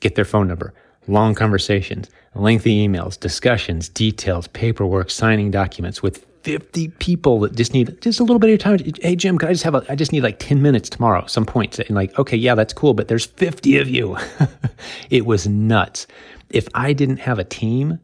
Get 0.00 0.14
their 0.14 0.24
phone 0.24 0.46
number, 0.46 0.74
long 1.08 1.34
conversations, 1.34 2.10
lengthy 2.34 2.86
emails, 2.86 3.18
discussions, 3.18 3.88
details, 3.88 4.46
paperwork, 4.48 5.10
signing 5.10 5.50
documents 5.50 6.02
with 6.02 6.26
50 6.46 6.90
people 7.00 7.40
that 7.40 7.56
just 7.56 7.74
need 7.74 8.00
just 8.00 8.20
a 8.20 8.22
little 8.22 8.38
bit 8.38 8.46
of 8.46 8.50
your 8.50 8.58
time. 8.78 8.78
Hey, 9.02 9.16
Jim, 9.16 9.36
can 9.36 9.48
I 9.48 9.52
just 9.52 9.64
have 9.64 9.74
a, 9.74 9.84
I 9.88 9.96
just 9.96 10.12
need 10.12 10.22
like 10.22 10.38
10 10.38 10.62
minutes 10.62 10.88
tomorrow, 10.88 11.26
some 11.26 11.44
point. 11.44 11.80
And 11.80 11.96
like, 11.96 12.16
okay, 12.20 12.36
yeah, 12.36 12.54
that's 12.54 12.72
cool, 12.72 12.94
but 12.94 13.08
there's 13.08 13.26
50 13.26 13.78
of 13.78 13.88
you. 13.88 14.16
it 15.10 15.26
was 15.26 15.48
nuts. 15.48 16.06
If 16.50 16.68
I 16.72 16.92
didn't 16.92 17.16
have 17.16 17.40
a 17.40 17.44
team, 17.44 17.98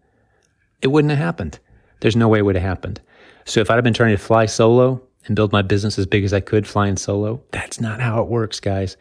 it 0.81 0.89
wouldn't 0.89 1.13
have 1.13 1.21
happened. 1.21 1.61
There's 2.01 2.17
no 2.17 2.27
way 2.27 2.41
it 2.41 2.43
would 2.43 2.57
have 2.57 2.65
happened. 2.65 3.01
So 3.45 3.61
if 3.61 3.71
I'd 3.71 3.77
have 3.77 3.85
been 3.85 3.95
trying 3.95 4.11
to 4.11 4.21
fly 4.21 4.47
solo 4.47 5.01
and 5.27 5.37
build 5.37 5.53
my 5.53 5.63
business 5.63 5.97
as 5.97 6.07
big 6.07 6.25
as 6.25 6.33
I 6.33 6.41
could 6.41 6.67
flying 6.67 6.97
solo, 6.97 7.41
that's 7.53 7.81
not 7.81 8.01
how 8.01 8.21
it 8.23 8.27
works, 8.27 8.59
guys. 8.59 8.97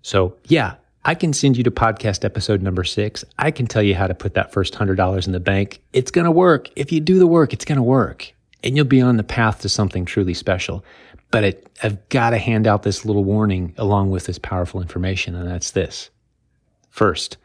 So 0.00 0.34
yeah, 0.44 0.76
I 1.04 1.14
can 1.14 1.34
send 1.34 1.58
you 1.58 1.64
to 1.64 1.70
podcast 1.70 2.24
episode 2.24 2.62
number 2.62 2.84
six. 2.84 3.22
I 3.38 3.50
can 3.50 3.66
tell 3.66 3.82
you 3.82 3.94
how 3.94 4.06
to 4.06 4.14
put 4.14 4.32
that 4.32 4.50
first 4.50 4.74
hundred 4.74 4.94
dollars 4.94 5.26
in 5.26 5.34
the 5.34 5.40
bank. 5.40 5.82
It's 5.92 6.10
going 6.10 6.24
to 6.24 6.30
work. 6.30 6.70
If 6.74 6.90
you 6.90 7.00
do 7.00 7.18
the 7.18 7.26
work, 7.26 7.52
it's 7.52 7.66
going 7.66 7.76
to 7.76 7.82
work 7.82 8.32
and 8.62 8.76
you'll 8.76 8.84
be 8.84 9.00
on 9.00 9.16
the 9.16 9.24
path 9.24 9.60
to 9.60 9.68
something 9.68 10.04
truly 10.04 10.34
special. 10.34 10.84
But 11.30 11.44
it, 11.44 11.78
I've 11.82 12.08
got 12.08 12.30
to 12.30 12.38
hand 12.38 12.66
out 12.66 12.82
this 12.82 13.04
little 13.04 13.24
warning 13.24 13.74
along 13.76 14.10
with 14.10 14.24
this 14.24 14.38
powerful 14.38 14.80
information, 14.80 15.34
and 15.34 15.48
that's 15.48 15.72
this. 15.72 16.10
First, 16.90 17.36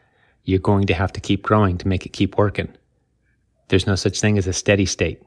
you're 0.44 0.58
going 0.58 0.86
to 0.86 0.94
have 0.94 1.12
to 1.12 1.20
keep 1.20 1.42
growing 1.42 1.78
to 1.78 1.88
make 1.88 2.06
it 2.06 2.12
keep 2.12 2.36
working. 2.38 2.72
There's 3.68 3.86
no 3.86 3.94
such 3.94 4.20
thing 4.20 4.38
as 4.38 4.46
a 4.46 4.52
steady 4.52 4.86
state, 4.86 5.22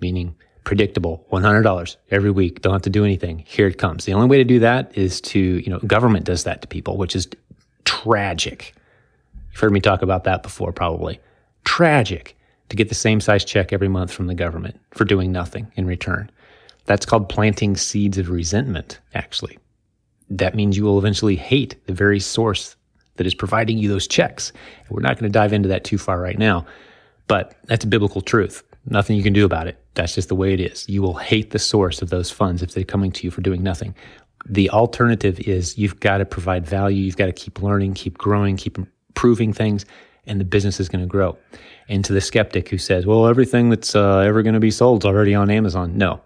meaning 0.00 0.34
predictable, 0.64 1.26
$100 1.32 1.96
every 2.10 2.30
week, 2.30 2.62
don't 2.62 2.72
have 2.72 2.82
to 2.82 2.90
do 2.90 3.04
anything. 3.04 3.38
Here 3.46 3.66
it 3.66 3.78
comes. 3.78 4.04
The 4.04 4.14
only 4.14 4.28
way 4.28 4.38
to 4.38 4.44
do 4.44 4.60
that 4.60 4.96
is 4.96 5.20
to, 5.22 5.38
you 5.38 5.70
know, 5.70 5.78
government 5.80 6.26
does 6.26 6.44
that 6.44 6.62
to 6.62 6.68
people, 6.68 6.96
which 6.96 7.16
is 7.16 7.28
tragic. 7.84 8.74
You've 9.50 9.60
heard 9.60 9.72
me 9.72 9.80
talk 9.80 10.02
about 10.02 10.24
that 10.24 10.42
before, 10.42 10.72
probably. 10.72 11.18
Tragic 11.64 12.36
to 12.70 12.76
get 12.76 12.88
the 12.88 12.94
same 12.94 13.20
size 13.20 13.44
check 13.44 13.72
every 13.72 13.88
month 13.88 14.12
from 14.12 14.26
the 14.26 14.34
government 14.34 14.80
for 14.92 15.04
doing 15.04 15.30
nothing 15.30 15.70
in 15.76 15.86
return. 15.86 16.30
That's 16.86 17.04
called 17.04 17.28
planting 17.28 17.76
seeds 17.76 18.16
of 18.16 18.30
resentment, 18.30 18.98
actually. 19.14 19.58
That 20.30 20.54
means 20.54 20.76
you 20.76 20.84
will 20.84 20.98
eventually 20.98 21.36
hate 21.36 21.76
the 21.86 21.92
very 21.92 22.20
source 22.20 22.76
that 23.16 23.26
is 23.26 23.34
providing 23.34 23.76
you 23.76 23.88
those 23.88 24.06
checks. 24.06 24.52
And 24.78 24.90
We're 24.90 25.02
not 25.02 25.18
going 25.18 25.30
to 25.30 25.38
dive 25.38 25.52
into 25.52 25.68
that 25.68 25.84
too 25.84 25.98
far 25.98 26.20
right 26.20 26.38
now, 26.38 26.64
but 27.26 27.54
that's 27.64 27.84
a 27.84 27.88
biblical 27.88 28.22
truth. 28.22 28.62
Nothing 28.86 29.16
you 29.16 29.22
can 29.22 29.32
do 29.32 29.44
about 29.44 29.66
it. 29.66 29.76
That's 29.94 30.14
just 30.14 30.28
the 30.28 30.36
way 30.36 30.54
it 30.54 30.60
is. 30.60 30.88
You 30.88 31.02
will 31.02 31.14
hate 31.14 31.50
the 31.50 31.58
source 31.58 32.00
of 32.00 32.08
those 32.10 32.30
funds 32.30 32.62
if 32.62 32.72
they're 32.72 32.84
coming 32.84 33.12
to 33.12 33.26
you 33.26 33.30
for 33.30 33.40
doing 33.40 33.62
nothing. 33.62 33.94
The 34.48 34.70
alternative 34.70 35.38
is 35.40 35.76
you've 35.76 36.00
got 36.00 36.18
to 36.18 36.24
provide 36.24 36.66
value. 36.66 37.02
You've 37.02 37.16
got 37.16 37.26
to 37.26 37.32
keep 37.32 37.60
learning, 37.60 37.94
keep 37.94 38.16
growing, 38.16 38.56
keep 38.56 38.78
improving 38.78 39.52
things, 39.52 39.84
and 40.26 40.40
the 40.40 40.44
business 40.44 40.80
is 40.80 40.88
going 40.88 41.02
to 41.02 41.08
grow 41.08 41.36
and 41.88 42.04
to 42.04 42.12
the 42.12 42.20
skeptic 42.20 42.68
who 42.68 42.78
says, 42.78 43.04
well, 43.04 43.26
everything 43.26 43.68
that's 43.68 43.94
uh, 43.94 44.18
ever 44.18 44.42
going 44.42 44.54
to 44.54 44.60
be 44.60 44.70
sold 44.70 45.02
is 45.02 45.06
already 45.06 45.34
on 45.34 45.50
Amazon. 45.50 45.98
No, 45.98 46.20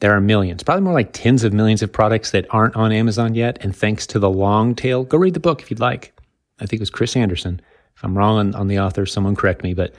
there 0.00 0.12
are 0.12 0.20
millions, 0.20 0.62
probably 0.62 0.82
more 0.82 0.92
like 0.92 1.12
tens 1.12 1.44
of 1.44 1.52
millions 1.52 1.82
of 1.82 1.92
products 1.92 2.32
that 2.32 2.46
aren't 2.50 2.76
on 2.76 2.92
Amazon 2.92 3.34
yet. 3.34 3.58
And 3.60 3.74
thanks 3.74 4.06
to 4.08 4.18
the 4.18 4.30
long 4.30 4.74
tail, 4.74 5.04
go 5.04 5.16
read 5.16 5.34
the 5.34 5.40
book 5.40 5.62
if 5.62 5.70
you'd 5.70 5.80
like. 5.80 6.12
I 6.58 6.66
think 6.66 6.80
it 6.80 6.82
was 6.82 6.90
Chris 6.90 7.16
Anderson. 7.16 7.60
If 7.96 8.04
I'm 8.04 8.18
wrong 8.18 8.38
on, 8.38 8.54
on 8.54 8.66
the 8.66 8.80
author, 8.80 9.06
someone 9.06 9.36
correct 9.36 9.62
me, 9.62 9.74
but 9.74 9.94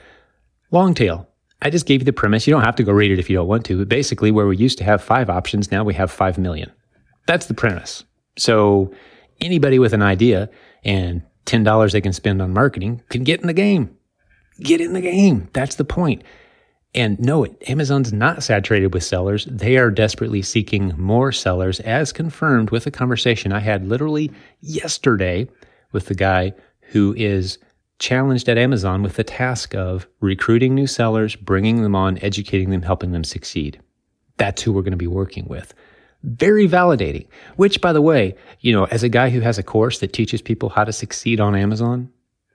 long 0.70 0.94
tail. 0.94 1.26
I 1.62 1.70
just 1.70 1.86
gave 1.86 2.00
you 2.00 2.04
the 2.04 2.12
premise. 2.12 2.46
You 2.46 2.52
don't 2.52 2.64
have 2.64 2.76
to 2.76 2.84
go 2.84 2.92
read 2.92 3.10
it 3.10 3.18
if 3.18 3.28
you 3.28 3.36
don't 3.36 3.48
want 3.48 3.64
to. 3.66 3.78
But 3.78 3.88
basically, 3.88 4.30
where 4.30 4.46
we 4.46 4.56
used 4.56 4.78
to 4.78 4.84
have 4.84 5.02
five 5.02 5.28
options, 5.28 5.72
now 5.72 5.82
we 5.82 5.94
have 5.94 6.10
five 6.10 6.38
million. 6.38 6.70
That's 7.26 7.46
the 7.46 7.54
premise. 7.54 8.04
So 8.36 8.92
anybody 9.40 9.78
with 9.80 9.92
an 9.92 10.02
idea 10.02 10.48
and 10.84 11.22
$10 11.48 11.92
they 11.92 12.00
can 12.00 12.12
spend 12.12 12.40
on 12.40 12.52
marketing 12.52 13.02
can 13.08 13.24
get 13.24 13.40
in 13.40 13.46
the 13.46 13.52
game 13.52 13.98
get 14.60 14.80
in 14.80 14.92
the 14.92 15.00
game. 15.00 15.48
That's 15.52 15.76
the 15.76 15.84
point. 15.84 16.22
And 16.94 17.18
no, 17.20 17.46
Amazon's 17.66 18.12
not 18.12 18.42
saturated 18.42 18.94
with 18.94 19.04
sellers. 19.04 19.44
They 19.44 19.76
are 19.76 19.90
desperately 19.90 20.42
seeking 20.42 20.94
more 20.96 21.32
sellers, 21.32 21.80
as 21.80 22.12
confirmed 22.12 22.70
with 22.70 22.86
a 22.86 22.90
conversation 22.90 23.52
I 23.52 23.60
had 23.60 23.86
literally 23.86 24.32
yesterday 24.60 25.48
with 25.92 26.06
the 26.06 26.14
guy 26.14 26.54
who 26.80 27.14
is 27.16 27.58
challenged 27.98 28.48
at 28.48 28.56
Amazon 28.56 29.02
with 29.02 29.16
the 29.16 29.24
task 29.24 29.74
of 29.74 30.08
recruiting 30.20 30.74
new 30.74 30.86
sellers, 30.86 31.36
bringing 31.36 31.82
them 31.82 31.94
on, 31.94 32.18
educating 32.22 32.70
them, 32.70 32.82
helping 32.82 33.12
them 33.12 33.24
succeed. 33.24 33.80
That's 34.38 34.62
who 34.62 34.72
we're 34.72 34.82
going 34.82 34.92
to 34.92 34.96
be 34.96 35.06
working 35.06 35.46
with. 35.46 35.74
Very 36.22 36.68
validating, 36.68 37.28
which 37.56 37.80
by 37.80 37.92
the 37.92 38.02
way, 38.02 38.34
you 38.60 38.72
know, 38.72 38.84
as 38.86 39.02
a 39.02 39.08
guy 39.08 39.30
who 39.30 39.40
has 39.40 39.58
a 39.58 39.62
course 39.62 40.00
that 40.00 40.12
teaches 40.12 40.42
people 40.42 40.68
how 40.68 40.84
to 40.84 40.92
succeed 40.92 41.38
on 41.38 41.54
Amazon, 41.54 42.10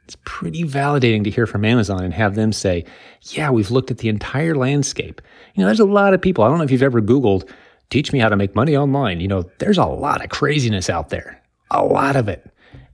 it's 0.05 0.17
pretty 0.25 0.63
validating 0.63 1.23
to 1.23 1.29
hear 1.29 1.47
from 1.47 1.63
Amazon 1.63 2.03
and 2.03 2.13
have 2.13 2.35
them 2.35 2.51
say, 2.51 2.83
yeah, 3.21 3.49
we've 3.49 3.71
looked 3.71 3.89
at 3.89 3.99
the 3.99 4.09
entire 4.09 4.53
landscape. 4.53 5.21
You 5.55 5.61
know, 5.61 5.67
there's 5.67 5.79
a 5.79 5.85
lot 5.85 6.13
of 6.13 6.21
people. 6.21 6.43
I 6.43 6.49
don't 6.49 6.57
know 6.57 6.65
if 6.65 6.71
you've 6.71 6.83
ever 6.83 7.01
Googled, 7.01 7.49
teach 7.89 8.11
me 8.11 8.19
how 8.19 8.27
to 8.27 8.35
make 8.35 8.53
money 8.53 8.75
online. 8.75 9.21
You 9.21 9.29
know, 9.29 9.49
there's 9.59 9.77
a 9.77 9.85
lot 9.85 10.21
of 10.21 10.29
craziness 10.29 10.89
out 10.89 11.07
there, 11.09 11.41
a 11.71 11.85
lot 11.85 12.17
of 12.17 12.27
it. 12.27 12.45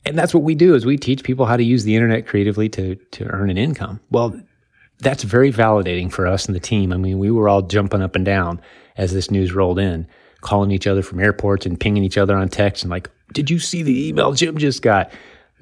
And 0.06 0.18
that's 0.18 0.34
what 0.34 0.44
we 0.44 0.56
do 0.56 0.76
is 0.76 0.86
we 0.86 0.98
teach 0.98 1.24
people 1.24 1.46
how 1.46 1.58
to 1.58 1.64
use 1.64 1.84
the 1.84 1.96
internet 1.96 2.28
creatively 2.28 2.70
to, 2.70 2.96
to 2.96 3.26
earn 3.26 3.50
an 3.50 3.58
income. 3.58 4.00
Well, 4.12 4.40
that's 5.00 5.24
very 5.24 5.52
validating 5.52 6.12
for 6.12 6.28
us 6.28 6.46
and 6.46 6.56
the 6.56 6.60
team. 6.60 6.94
I 6.94 6.98
mean, 6.98 7.18
we 7.20 7.32
were 7.32 7.50
all 7.50 7.64
jumping 7.64 8.02
up 8.02 8.16
and 8.16 8.26
down 8.26 8.62
as 8.98 9.14
this 9.14 9.32
news 9.32 9.54
rolled 9.54 9.80
in, 9.80 10.08
calling 10.42 10.72
each 10.72 10.88
other 10.88 11.02
from 11.02 11.20
airports 11.20 11.66
and 11.66 11.80
pinging 11.80 12.04
each 12.04 12.18
other 12.18 12.36
on 12.36 12.50
text 12.50 12.84
and 12.84 12.92
like, 12.92 13.10
Did 13.34 13.50
you 13.50 13.60
see 13.60 13.84
the 13.84 14.08
email 14.08 14.34
Jim 14.34 14.58
just 14.58 14.82
got? 14.82 15.12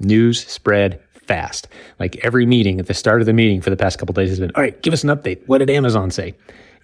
News 0.00 0.46
spread 0.46 1.00
fast. 1.28 1.68
Like 1.98 2.16
every 2.24 2.46
meeting 2.46 2.80
at 2.80 2.86
the 2.86 2.94
start 2.94 3.20
of 3.20 3.26
the 3.26 3.32
meeting 3.32 3.60
for 3.60 3.70
the 3.70 3.76
past 3.76 3.98
couple 3.98 4.12
days 4.12 4.30
has 4.30 4.40
been, 4.40 4.50
all 4.54 4.62
right, 4.62 4.80
give 4.82 4.92
us 4.92 5.04
an 5.04 5.10
update. 5.10 5.46
What 5.46 5.58
did 5.58 5.70
Amazon 5.70 6.10
say? 6.10 6.34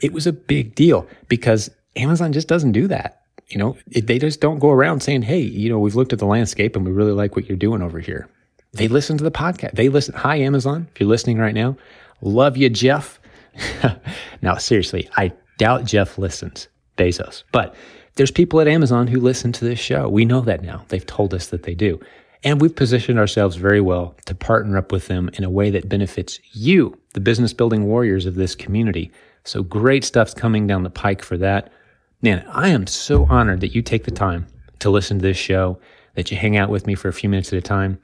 It 0.01 0.13
was 0.13 0.27
a 0.27 0.33
big 0.33 0.75
deal 0.75 1.09
because 1.29 1.71
Amazon 1.97 2.33
just 2.33 2.49
doesn't 2.49 2.73
do 2.73 2.87
that. 2.89 3.23
You 3.49 3.59
know, 3.59 3.77
they 3.87 4.19
just 4.19 4.41
don't 4.41 4.59
go 4.59 4.71
around 4.71 5.01
saying, 5.01 5.23
hey, 5.23 5.41
you 5.41 5.69
know, 5.69 5.79
we've 5.79 5.95
looked 5.95 6.13
at 6.13 6.19
the 6.19 6.27
landscape 6.27 6.77
and 6.77 6.87
we 6.87 6.93
really 6.93 7.13
like 7.13 7.37
what 7.37 7.47
you're 7.47 7.57
doing 7.57 7.83
over 7.83 8.01
here. 8.01 8.29
They 8.73 8.89
listen 8.89 9.17
to 9.19 9.25
the 9.25 9.31
podcast. 9.31 9.73
They 9.73 9.89
listen. 9.89 10.15
Hi, 10.15 10.37
Amazon. 10.37 10.89
If 10.93 11.01
you're 11.01 11.09
listening 11.09 11.39
right 11.39 11.55
now, 11.55 11.77
love 12.21 12.57
you, 12.57 12.69
Jeff. 12.69 13.21
now, 14.43 14.57
seriously, 14.57 15.09
I 15.17 15.33
doubt 15.59 15.85
Jeff 15.85 16.19
listens, 16.19 16.69
Bezos, 16.97 17.45
but 17.53 17.75
there's 18.17 18.31
people 18.31 18.61
at 18.61 18.69
Amazon 18.69 19.09
who 19.09 19.21
listen 19.21 19.53
to 19.53 19.65
this 19.65 19.79
show. 19.79 20.09
We 20.09 20.25
know 20.25 20.41
that 20.43 20.63
now. 20.63 20.85
They've 20.89 21.05
told 21.05 21.35
us 21.35 21.49
that 21.49 21.65
they 21.65 21.75
do. 21.75 22.01
And 22.45 22.61
we've 22.61 22.77
positioned 22.77 23.19
ourselves 23.19 23.57
very 23.57 23.81
well 23.81 24.15
to 24.27 24.35
partner 24.35 24.77
up 24.77 24.93
with 24.93 25.09
them 25.09 25.31
in 25.35 25.45
a 25.45 25.51
way 25.51 25.71
that 25.71 25.89
benefits 25.89 26.39
you, 26.53 26.99
the 27.15 27.21
business 27.21 27.53
building 27.53 27.87
warriors 27.87 28.27
of 28.27 28.35
this 28.35 28.55
community. 28.55 29.11
So 29.45 29.63
great 29.63 30.05
stuff's 30.05 30.35
coming 30.35 30.67
down 30.67 30.83
the 30.83 30.91
pike 30.91 31.23
for 31.23 31.39
that. 31.39 31.73
Man, 32.23 32.45
I 32.51 32.69
am 32.69 32.87
so 32.87 33.25
honored 33.25 33.61
that 33.63 33.75
you 33.75 33.83
take 33.83 34.05
the 34.05 34.11
time 34.11 34.47
to 34.81 34.91
listen 34.91 35.19
to 35.19 35.23
this 35.23 35.39
show, 35.39 35.79
that 36.15 36.31
you 36.31 36.37
hang 36.37 36.57
out 36.57 36.71
with 36.71 36.87
me 36.87 36.95
for 36.95 37.09
a 37.09 37.13
few 37.13 37.29
minutes 37.29 37.53
at 37.53 37.59
a 37.59 37.63
time. 37.63 37.99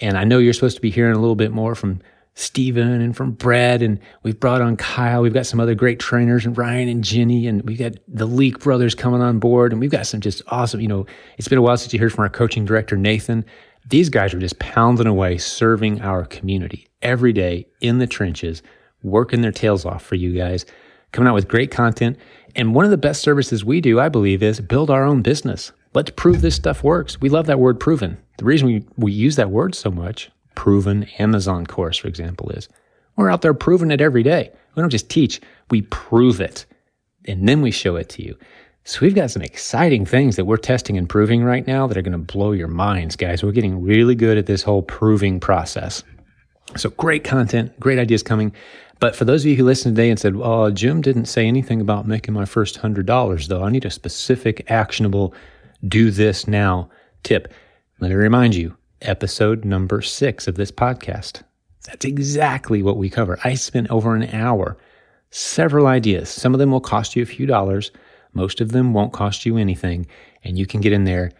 And 0.00 0.18
I 0.18 0.24
know 0.24 0.38
you're 0.38 0.52
supposed 0.52 0.76
to 0.76 0.82
be 0.82 0.90
hearing 0.90 1.14
a 1.14 1.20
little 1.20 1.36
bit 1.36 1.52
more 1.52 1.74
from 1.74 2.02
Stephen 2.36 3.00
and 3.00 3.16
from 3.16 3.32
Brad, 3.32 3.80
and 3.80 4.00
we've 4.22 4.38
brought 4.38 4.60
on 4.60 4.76
Kyle. 4.76 5.22
We've 5.22 5.32
got 5.32 5.46
some 5.46 5.60
other 5.60 5.74
great 5.74 6.00
trainers, 6.00 6.44
and 6.44 6.58
Ryan 6.58 6.88
and 6.88 7.04
Jenny, 7.04 7.46
and 7.46 7.62
we've 7.62 7.78
got 7.78 7.92
the 8.08 8.26
Leak 8.26 8.58
brothers 8.58 8.94
coming 8.94 9.22
on 9.22 9.38
board, 9.38 9.72
and 9.72 9.80
we've 9.80 9.90
got 9.90 10.06
some 10.06 10.20
just 10.20 10.42
awesome. 10.48 10.80
You 10.80 10.88
know, 10.88 11.06
it's 11.38 11.48
been 11.48 11.58
a 11.58 11.62
while 11.62 11.76
since 11.76 11.92
you 11.92 12.00
heard 12.00 12.12
from 12.12 12.24
our 12.24 12.28
coaching 12.28 12.64
director 12.64 12.96
Nathan. 12.96 13.44
These 13.88 14.08
guys 14.08 14.34
are 14.34 14.40
just 14.40 14.58
pounding 14.58 15.06
away, 15.06 15.38
serving 15.38 16.00
our 16.00 16.24
community 16.24 16.88
every 17.02 17.32
day 17.32 17.68
in 17.80 17.98
the 17.98 18.06
trenches, 18.06 18.62
working 19.02 19.42
their 19.42 19.52
tails 19.52 19.84
off 19.84 20.02
for 20.02 20.16
you 20.16 20.32
guys, 20.32 20.66
coming 21.12 21.28
out 21.28 21.34
with 21.34 21.48
great 21.48 21.70
content. 21.70 22.16
And 22.56 22.74
one 22.74 22.84
of 22.84 22.90
the 22.90 22.96
best 22.96 23.20
services 23.20 23.64
we 23.64 23.80
do, 23.80 24.00
I 24.00 24.08
believe, 24.08 24.42
is 24.42 24.60
build 24.60 24.90
our 24.90 25.04
own 25.04 25.22
business. 25.22 25.70
Let's 25.92 26.10
prove 26.10 26.40
this 26.40 26.56
stuff 26.56 26.82
works. 26.82 27.20
We 27.20 27.28
love 27.28 27.46
that 27.46 27.60
word 27.60 27.78
proven. 27.78 28.18
The 28.38 28.44
reason 28.44 28.66
we, 28.66 28.84
we 28.96 29.12
use 29.12 29.36
that 29.36 29.50
word 29.50 29.76
so 29.76 29.90
much 29.90 30.30
proven 30.54 31.04
Amazon 31.18 31.66
course, 31.66 31.96
for 31.96 32.08
example, 32.08 32.50
is. 32.50 32.68
We're 33.16 33.30
out 33.30 33.42
there 33.42 33.54
proving 33.54 33.90
it 33.90 34.00
every 34.00 34.22
day. 34.22 34.50
We 34.74 34.80
don't 34.80 34.90
just 34.90 35.08
teach, 35.08 35.40
we 35.70 35.82
prove 35.82 36.40
it. 36.40 36.66
And 37.26 37.48
then 37.48 37.62
we 37.62 37.70
show 37.70 37.96
it 37.96 38.08
to 38.10 38.22
you. 38.22 38.36
So 38.84 39.00
we've 39.00 39.14
got 39.14 39.30
some 39.30 39.40
exciting 39.40 40.04
things 40.04 40.36
that 40.36 40.44
we're 40.44 40.58
testing 40.58 40.98
and 40.98 41.08
proving 41.08 41.42
right 41.42 41.66
now 41.66 41.86
that 41.86 41.96
are 41.96 42.02
going 42.02 42.12
to 42.12 42.18
blow 42.18 42.52
your 42.52 42.68
minds, 42.68 43.16
guys. 43.16 43.42
We're 43.42 43.52
getting 43.52 43.82
really 43.82 44.14
good 44.14 44.36
at 44.36 44.44
this 44.44 44.62
whole 44.62 44.82
proving 44.82 45.40
process. 45.40 46.02
So 46.76 46.90
great 46.90 47.24
content, 47.24 47.78
great 47.80 47.98
ideas 47.98 48.22
coming. 48.22 48.52
But 49.00 49.16
for 49.16 49.24
those 49.24 49.42
of 49.42 49.50
you 49.50 49.56
who 49.56 49.64
listened 49.64 49.96
today 49.96 50.10
and 50.10 50.18
said, 50.18 50.34
"Oh, 50.36 50.70
Jim 50.70 51.00
didn't 51.00 51.26
say 51.26 51.46
anything 51.46 51.80
about 51.80 52.06
making 52.06 52.34
my 52.34 52.44
first 52.44 52.76
hundred 52.76 53.06
dollars, 53.06 53.48
though. 53.48 53.62
I 53.62 53.70
need 53.70 53.84
a 53.84 53.90
specific, 53.90 54.70
actionable, 54.70 55.34
do 55.86 56.10
this 56.10 56.46
now 56.46 56.90
tip." 57.22 57.52
Let 58.00 58.10
me 58.10 58.14
remind 58.16 58.54
you, 58.54 58.76
episode 59.04 59.64
number 59.64 60.02
six 60.02 60.48
of 60.48 60.56
this 60.56 60.70
podcast. 60.70 61.42
That's 61.84 62.04
exactly 62.04 62.82
what 62.82 62.96
we 62.96 63.10
cover. 63.10 63.38
I 63.44 63.54
spent 63.54 63.90
over 63.90 64.14
an 64.14 64.28
hour, 64.30 64.76
several 65.30 65.86
ideas. 65.86 66.28
Some 66.30 66.54
of 66.54 66.58
them 66.58 66.70
will 66.70 66.80
cost 66.80 67.14
you 67.14 67.22
a 67.22 67.26
few 67.26 67.46
dollars. 67.46 67.90
Most 68.32 68.60
of 68.60 68.72
them 68.72 68.92
won't 68.92 69.12
cost 69.12 69.44
you 69.44 69.56
anything. 69.56 70.06
And 70.42 70.58
you 70.58 70.66
can 70.66 70.80
get 70.80 70.92
in 70.92 71.04
there 71.04 71.32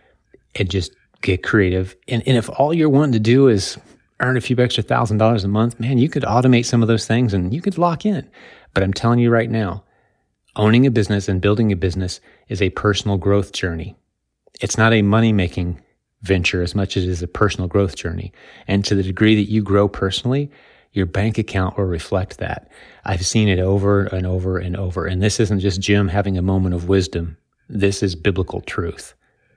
and 0.55 0.70
just 0.70 0.92
get 1.22 1.42
creative. 1.42 1.96
And, 2.09 2.22
and 2.27 2.37
if 2.37 2.50
all 2.50 2.74
you're 2.74 2.88
wanting 2.90 3.12
to 3.12 3.20
do 3.20 3.48
is 3.48 3.79
earn 4.20 4.37
a 4.37 4.40
few 4.40 4.57
extra 4.59 4.83
thousand 4.83 5.18
dollars 5.18 5.44
a 5.44 5.48
month, 5.48 5.81
man, 5.81 5.98
you 5.98 6.09
could 6.09 6.22
automate 6.22 6.66
some 6.66 6.83
of 6.83 6.88
those 6.88 7.07
things 7.07 7.35
and 7.35 7.53
you 7.53 7.61
could 7.61 7.79
lock 7.79 8.07
in. 8.07 8.29
But 8.74 8.83
I'm 8.83 8.92
telling 8.92 9.18
you 9.18 9.31
right 9.31 9.50
now, 9.50 9.85
owning 10.57 10.87
a 10.87 10.90
business 10.90 11.29
and 11.29 11.40
building 11.40 11.72
a 11.72 11.77
business 11.77 12.20
is 12.48 12.62
a 12.62 12.70
personal 12.70 13.16
growth 13.16 13.53
journey. 13.53 13.96
It's 14.61 14.79
not 14.79 14.92
a 14.92 15.03
money 15.03 15.33
making 15.33 15.81
venture 16.24 16.62
as 16.62 16.74
much 16.74 16.96
as 16.96 17.04
it 17.04 17.10
is 17.10 17.22
a 17.22 17.28
personal 17.28 17.68
growth 17.68 17.96
journey. 17.96 18.32
And 18.66 18.84
to 18.84 18.94
the 18.94 19.02
degree 19.02 19.37
that 19.37 19.50
you 19.50 19.62
grow 19.62 19.88
personally, 19.88 20.50
your 20.92 21.06
bank 21.06 21.38
account 21.38 21.76
will 21.76 21.84
reflect 21.84 22.38
that. 22.38 22.70
I've 23.04 23.26
seen 23.26 23.48
it 23.48 23.58
over 23.58 24.04
and 24.06 24.26
over 24.26 24.58
and 24.58 24.76
over. 24.76 25.06
And 25.06 25.22
this 25.22 25.38
isn't 25.40 25.60
just 25.60 25.80
Jim 25.80 26.08
having 26.08 26.38
a 26.38 26.42
moment 26.42 26.74
of 26.74 26.88
wisdom. 26.88 27.37
This 27.68 28.02
is 28.02 28.14
biblical 28.14 28.60
truth. 28.62 29.14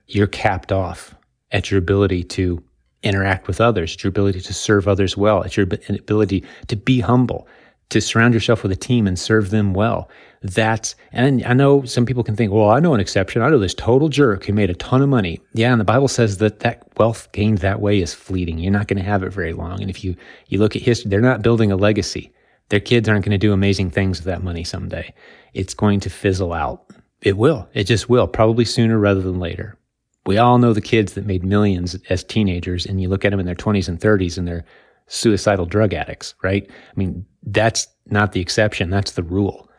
You're 0.07 0.27
capped 0.27 0.71
off 0.71 1.15
at 1.51 1.71
your 1.71 1.77
ability 1.77 2.23
to 2.23 2.61
interact 3.03 3.47
with 3.47 3.61
others, 3.61 3.93
at 3.93 4.03
your 4.03 4.09
ability 4.09 4.41
to 4.41 4.53
serve 4.53 4.87
others 4.87 5.15
well, 5.15 5.43
at 5.43 5.55
your 5.55 5.67
ability 5.89 6.43
to 6.67 6.75
be 6.75 6.99
humble, 6.99 7.47
to 7.89 8.01
surround 8.01 8.33
yourself 8.33 8.63
with 8.63 8.71
a 8.71 8.75
team 8.75 9.07
and 9.07 9.17
serve 9.17 9.49
them 9.49 9.73
well. 9.73 10.09
That's, 10.41 10.95
and 11.11 11.43
I 11.45 11.53
know 11.53 11.83
some 11.83 12.05
people 12.05 12.23
can 12.23 12.35
think, 12.35 12.51
well, 12.51 12.69
I 12.69 12.79
know 12.79 12.93
an 12.93 12.99
exception. 12.99 13.41
I 13.41 13.49
know 13.49 13.59
this 13.59 13.73
total 13.73 14.07
jerk 14.07 14.45
who 14.45 14.53
made 14.53 14.69
a 14.69 14.75
ton 14.75 15.01
of 15.01 15.09
money. 15.09 15.41
Yeah. 15.53 15.71
And 15.71 15.79
the 15.79 15.85
Bible 15.85 16.07
says 16.07 16.37
that 16.37 16.59
that 16.59 16.87
wealth 16.97 17.31
gained 17.31 17.59
that 17.59 17.81
way 17.81 17.99
is 17.99 18.13
fleeting. 18.13 18.59
You're 18.59 18.71
not 18.71 18.87
going 18.87 18.97
to 18.97 19.09
have 19.09 19.23
it 19.23 19.33
very 19.33 19.53
long. 19.53 19.81
And 19.81 19.89
if 19.89 20.03
you, 20.03 20.15
you 20.47 20.59
look 20.59 20.75
at 20.75 20.81
history, 20.81 21.09
they're 21.09 21.21
not 21.21 21.41
building 21.41 21.71
a 21.71 21.75
legacy. 21.75 22.31
Their 22.69 22.79
kids 22.79 23.07
aren't 23.07 23.25
going 23.25 23.31
to 23.31 23.37
do 23.37 23.53
amazing 23.53 23.91
things 23.91 24.19
with 24.19 24.25
that 24.25 24.43
money 24.43 24.63
someday. 24.63 25.13
It's 25.53 25.73
going 25.73 26.01
to 26.01 26.09
fizzle 26.09 26.53
out. 26.53 26.83
It 27.21 27.37
will. 27.37 27.67
It 27.73 27.85
just 27.85 28.09
will, 28.09 28.27
probably 28.27 28.65
sooner 28.65 28.99
rather 28.99 29.21
than 29.21 29.39
later. 29.39 29.77
We 30.25 30.37
all 30.37 30.57
know 30.57 30.73
the 30.73 30.81
kids 30.81 31.13
that 31.13 31.25
made 31.25 31.43
millions 31.43 31.95
as 32.09 32.23
teenagers, 32.23 32.85
and 32.85 33.01
you 33.01 33.07
look 33.07 33.23
at 33.23 33.31
them 33.31 33.39
in 33.39 33.45
their 33.45 33.55
20s 33.55 33.87
and 33.87 33.99
30s 33.99 34.37
and 34.37 34.47
they're 34.47 34.65
suicidal 35.07 35.65
drug 35.65 35.93
addicts, 35.93 36.35
right? 36.43 36.69
I 36.69 36.93
mean, 36.95 37.25
that's 37.43 37.87
not 38.07 38.33
the 38.33 38.41
exception. 38.41 38.89
That's 38.89 39.11
the 39.11 39.23
rule. 39.23 39.69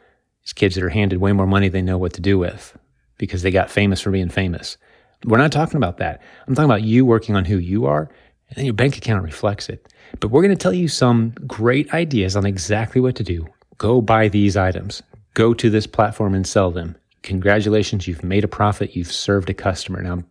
These 0.49 0.55
kids 0.55 0.75
that 0.77 0.85
are 0.85 0.89
handed 0.89 1.19
way 1.19 1.33
more 1.33 1.47
money 1.47 1.69
they 1.69 1.83
know 1.83 1.99
what 1.99 2.15
to 2.15 2.23
do 2.23 2.39
with 2.39 2.75
because 3.19 3.43
they 3.43 3.51
got 3.51 3.71
famous 3.71 4.01
for 4.01 4.11
being 4.11 4.31
famous. 4.31 4.79
We're 5.27 5.37
not 5.37 5.53
talking 5.53 5.77
about 5.77 5.99
that. 5.99 6.23
I'm 6.47 6.55
talking 6.55 6.71
about 6.71 6.85
you 6.85 7.05
working 7.05 7.37
on 7.37 7.45
who 7.45 7.59
you 7.59 7.85
are, 7.85 8.09
and 8.49 8.57
then 8.57 8.65
your 8.65 8.73
bank 8.73 8.97
account 8.97 9.25
reflects 9.25 9.69
it. 9.69 9.93
But 10.21 10.31
we're 10.31 10.41
going 10.41 10.57
to 10.57 10.63
tell 10.63 10.73
you 10.73 10.89
some 10.89 11.35
great 11.47 11.93
ideas 11.93 12.35
on 12.35 12.47
exactly 12.47 12.99
what 12.99 13.15
to 13.17 13.23
do. 13.23 13.47
Go 13.77 14.01
buy 14.01 14.29
these 14.29 14.57
items. 14.57 15.03
Go 15.35 15.53
to 15.53 15.69
this 15.69 15.87
platform 15.87 16.35
and 16.35 16.47
sell 16.47 16.71
them. 16.71 16.97
Congratulations, 17.23 18.09
you've 18.09 18.25
made 18.25 18.43
a 18.43 18.49
profit. 18.49 18.97
You've 18.97 19.13
served 19.13 19.51
a 19.51 19.55
customer. 19.55 20.01
Now 20.01 20.23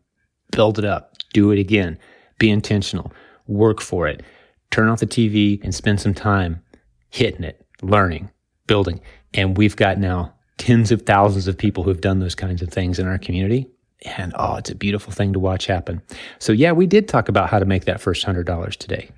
build 0.51 0.79
it 0.79 0.85
up. 0.85 1.13
Do 1.31 1.51
it 1.51 1.59
again. 1.59 1.99
Be 2.39 2.49
intentional. 2.49 3.13
Work 3.45 3.81
for 3.81 4.07
it. 4.07 4.23
Turn 4.71 4.89
off 4.89 4.99
the 4.99 5.05
TV 5.05 5.63
and 5.63 5.75
spend 5.75 6.01
some 6.01 6.15
time 6.15 6.63
hitting 7.11 7.43
it, 7.43 7.63
learning, 7.83 8.31
building. 8.65 8.99
And 9.37 9.55
we've 9.55 9.75
got 9.75 9.99
now 9.99 10.33
tens 10.57 10.91
of 10.91 11.03
thousands 11.03 11.47
of 11.47 11.57
people 11.57 11.83
who 11.83 11.89
have 11.91 12.01
done 12.01 12.19
those 12.19 12.35
kinds 12.35 12.61
of 12.61 12.69
things 12.69 12.99
in 12.99 13.07
our 13.07 13.19
community. 13.19 13.67
And 14.01 14.33
oh, 14.35 14.55
it's 14.55 14.71
a 14.71 14.75
beautiful 14.75 15.13
thing 15.13 15.31
to 15.33 15.39
watch 15.39 15.67
happen. 15.67 16.01
So, 16.39 16.51
yeah, 16.51 16.71
we 16.71 16.87
did 16.87 17.07
talk 17.07 17.29
about 17.29 17.49
how 17.49 17.59
to 17.59 17.65
make 17.65 17.85
that 17.85 18.01
first 18.01 18.25
$100 18.25 18.75
today. 18.75 19.11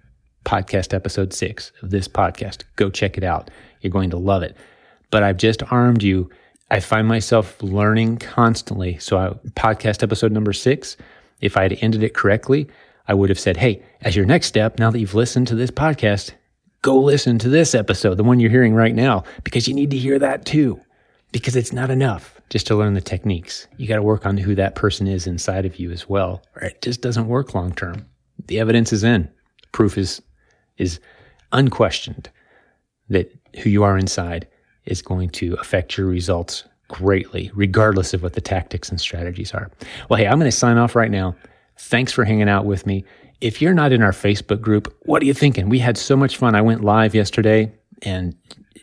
Podcast 0.45 0.93
episode 0.93 1.33
six 1.33 1.71
of 1.81 1.89
this 1.89 2.07
podcast. 2.07 2.63
Go 2.75 2.89
check 2.89 3.17
it 3.17 3.23
out. 3.23 3.49
You're 3.81 3.91
going 3.91 4.09
to 4.09 4.17
love 4.17 4.43
it. 4.43 4.55
But 5.09 5.23
I've 5.23 5.37
just 5.37 5.63
armed 5.71 6.03
you. 6.03 6.29
I 6.69 6.81
find 6.81 7.07
myself 7.07 7.61
learning 7.63 8.17
constantly. 8.17 8.97
So, 8.99 9.17
I, 9.17 9.29
podcast 9.51 10.03
episode 10.03 10.33
number 10.33 10.53
six, 10.53 10.97
if 11.39 11.55
I 11.55 11.63
had 11.63 11.77
ended 11.81 12.03
it 12.03 12.13
correctly, 12.13 12.67
I 13.07 13.13
would 13.13 13.29
have 13.29 13.39
said, 13.39 13.57
Hey, 13.57 13.83
as 14.01 14.15
your 14.15 14.25
next 14.25 14.47
step, 14.47 14.79
now 14.79 14.91
that 14.91 14.99
you've 14.99 15.15
listened 15.15 15.47
to 15.47 15.55
this 15.55 15.71
podcast, 15.71 16.31
go 16.81 16.97
listen 16.97 17.37
to 17.39 17.49
this 17.49 17.75
episode, 17.75 18.15
the 18.15 18.23
one 18.23 18.39
you're 18.39 18.49
hearing 18.49 18.73
right 18.73 18.95
now, 18.95 19.23
because 19.43 19.67
you 19.67 19.73
need 19.73 19.91
to 19.91 19.97
hear 19.97 20.19
that 20.19 20.45
too. 20.45 20.79
Because 21.31 21.55
it's 21.55 21.73
not 21.73 21.91
enough 21.91 22.41
just 22.49 22.65
to 22.67 22.75
learn 22.75 22.95
the 22.95 23.01
techniques. 23.01 23.67
You 23.77 23.87
got 23.87 23.97
to 23.97 24.03
work 24.03 24.25
on 24.25 24.37
who 24.37 24.55
that 24.55 24.73
person 24.73 25.07
is 25.07 25.27
inside 25.27 25.65
of 25.65 25.77
you 25.77 25.91
as 25.91 26.09
well, 26.09 26.41
or 26.55 26.63
it 26.63 26.81
just 26.81 27.01
doesn't 27.01 27.27
work 27.27 27.53
long 27.53 27.73
term. 27.73 28.07
The 28.47 28.59
evidence 28.59 28.91
is 28.91 29.03
in. 29.03 29.29
Proof 29.71 29.97
is, 29.97 30.21
is 30.77 30.99
unquestioned 31.51 32.29
that 33.09 33.31
who 33.61 33.69
you 33.69 33.83
are 33.83 33.97
inside 33.97 34.47
is 34.85 35.03
going 35.03 35.29
to 35.29 35.53
affect 35.55 35.97
your 35.97 36.07
results 36.07 36.63
greatly, 36.87 37.51
regardless 37.53 38.15
of 38.15 38.23
what 38.23 38.33
the 38.33 38.41
tactics 38.41 38.89
and 38.89 38.99
strategies 38.99 39.53
are. 39.53 39.69
Well, 40.09 40.17
hey, 40.17 40.25
I'm 40.25 40.39
going 40.39 40.49
to 40.49 40.57
sign 40.57 40.77
off 40.77 40.95
right 40.95 41.11
now. 41.11 41.35
Thanks 41.77 42.11
for 42.11 42.25
hanging 42.25 42.49
out 42.49 42.65
with 42.65 42.87
me. 42.87 43.05
If 43.41 43.61
you're 43.61 43.73
not 43.73 43.91
in 43.91 44.01
our 44.01 44.11
Facebook 44.11 44.59
group, 44.61 44.93
what 45.03 45.21
are 45.21 45.25
you 45.25 45.33
thinking? 45.33 45.69
We 45.69 45.79
had 45.79 45.97
so 45.97 46.17
much 46.17 46.37
fun. 46.37 46.55
I 46.55 46.61
went 46.61 46.83
live 46.83 47.15
yesterday 47.15 47.71
and 48.01 48.35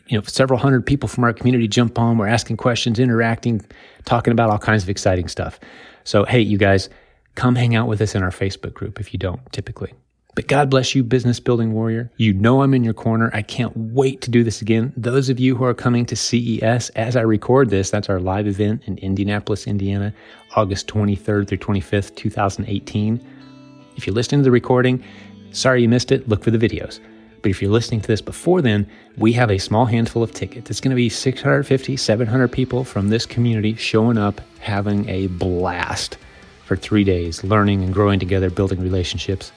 you 0.07 0.17
know, 0.17 0.23
several 0.25 0.59
hundred 0.59 0.85
people 0.85 1.07
from 1.07 1.23
our 1.23 1.33
community 1.33 1.67
jump 1.67 1.99
on. 1.99 2.17
We're 2.17 2.27
asking 2.27 2.57
questions, 2.57 2.97
interacting, 2.97 3.65
talking 4.05 4.31
about 4.31 4.49
all 4.49 4.57
kinds 4.57 4.83
of 4.83 4.89
exciting 4.89 5.27
stuff. 5.27 5.59
So, 6.05 6.23
hey, 6.25 6.39
you 6.39 6.57
guys, 6.57 6.89
come 7.35 7.55
hang 7.55 7.75
out 7.75 7.87
with 7.87 8.01
us 8.01 8.15
in 8.15 8.23
our 8.23 8.31
Facebook 8.31 8.73
group 8.73 8.99
if 8.99 9.13
you 9.13 9.19
don't 9.19 9.41
typically. 9.51 9.93
But 10.33 10.47
God 10.47 10.69
bless 10.69 10.93
you, 10.93 11.03
business 11.03 11.39
building 11.39 11.73
warrior. 11.73 12.11
You 12.17 12.31
know 12.31 12.61
I'm 12.61 12.75
in 12.75 12.83
your 12.83 12.93
corner. 12.93 13.31
I 13.33 13.41
can't 13.41 13.75
wait 13.75 14.21
to 14.21 14.29
do 14.29 14.43
this 14.43 14.61
again. 14.61 14.93
Those 14.95 15.29
of 15.29 15.39
you 15.39 15.55
who 15.55 15.63
are 15.63 15.73
coming 15.73 16.05
to 16.05 16.15
CES 16.15 16.89
as 16.91 17.15
I 17.15 17.21
record 17.21 17.71
this, 17.71 17.89
that's 17.89 18.07
our 18.07 18.19
live 18.19 18.45
event 18.45 18.83
in 18.85 18.99
Indianapolis, 18.99 19.65
Indiana, 19.65 20.13
August 20.55 20.87
23rd 20.87 21.47
through 21.47 21.57
25th, 21.57 22.15
2018. 22.15 23.19
If 23.97 24.05
you're 24.05 24.13
listening 24.13 24.41
to 24.41 24.43
the 24.43 24.51
recording, 24.51 25.03
sorry 25.51 25.81
you 25.81 25.89
missed 25.89 26.11
it, 26.11 26.29
look 26.29 26.43
for 26.43 26.51
the 26.51 26.57
videos. 26.59 26.99
But 27.41 27.49
if 27.49 27.61
you're 27.61 27.71
listening 27.71 28.01
to 28.01 28.07
this 28.07 28.21
before 28.21 28.61
then, 28.61 28.87
we 29.17 29.33
have 29.33 29.49
a 29.49 29.57
small 29.57 29.85
handful 29.85 30.21
of 30.21 30.31
tickets. 30.33 30.69
It's 30.69 30.79
going 30.79 30.91
to 30.91 30.95
be 30.95 31.09
650, 31.09 31.97
700 31.97 32.47
people 32.47 32.83
from 32.83 33.09
this 33.09 33.25
community 33.25 33.75
showing 33.75 34.17
up, 34.17 34.39
having 34.59 35.09
a 35.09 35.27
blast 35.27 36.17
for 36.63 36.75
three 36.75 37.03
days, 37.03 37.43
learning 37.43 37.83
and 37.83 37.93
growing 37.93 38.19
together, 38.19 38.51
building 38.51 38.81
relationships. 38.81 39.51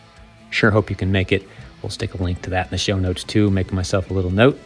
Sure 0.48 0.70
hope 0.70 0.88
you 0.88 0.96
can 0.96 1.12
make 1.12 1.32
it. 1.32 1.46
We'll 1.82 1.90
stick 1.90 2.14
a 2.14 2.22
link 2.22 2.40
to 2.42 2.50
that 2.50 2.66
in 2.66 2.70
the 2.70 2.78
show 2.78 2.98
notes 2.98 3.24
too, 3.24 3.50
making 3.50 3.76
myself 3.76 4.10
a 4.10 4.14
little 4.14 4.30
note. 4.30 4.58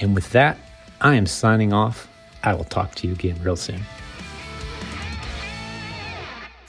And 0.00 0.14
with 0.14 0.30
that, 0.32 0.58
I 1.00 1.14
am 1.14 1.26
signing 1.26 1.72
off. 1.72 2.08
I 2.42 2.52
will 2.52 2.64
talk 2.64 2.94
to 2.96 3.06
you 3.06 3.14
again 3.14 3.40
real 3.42 3.56
soon. 3.56 3.80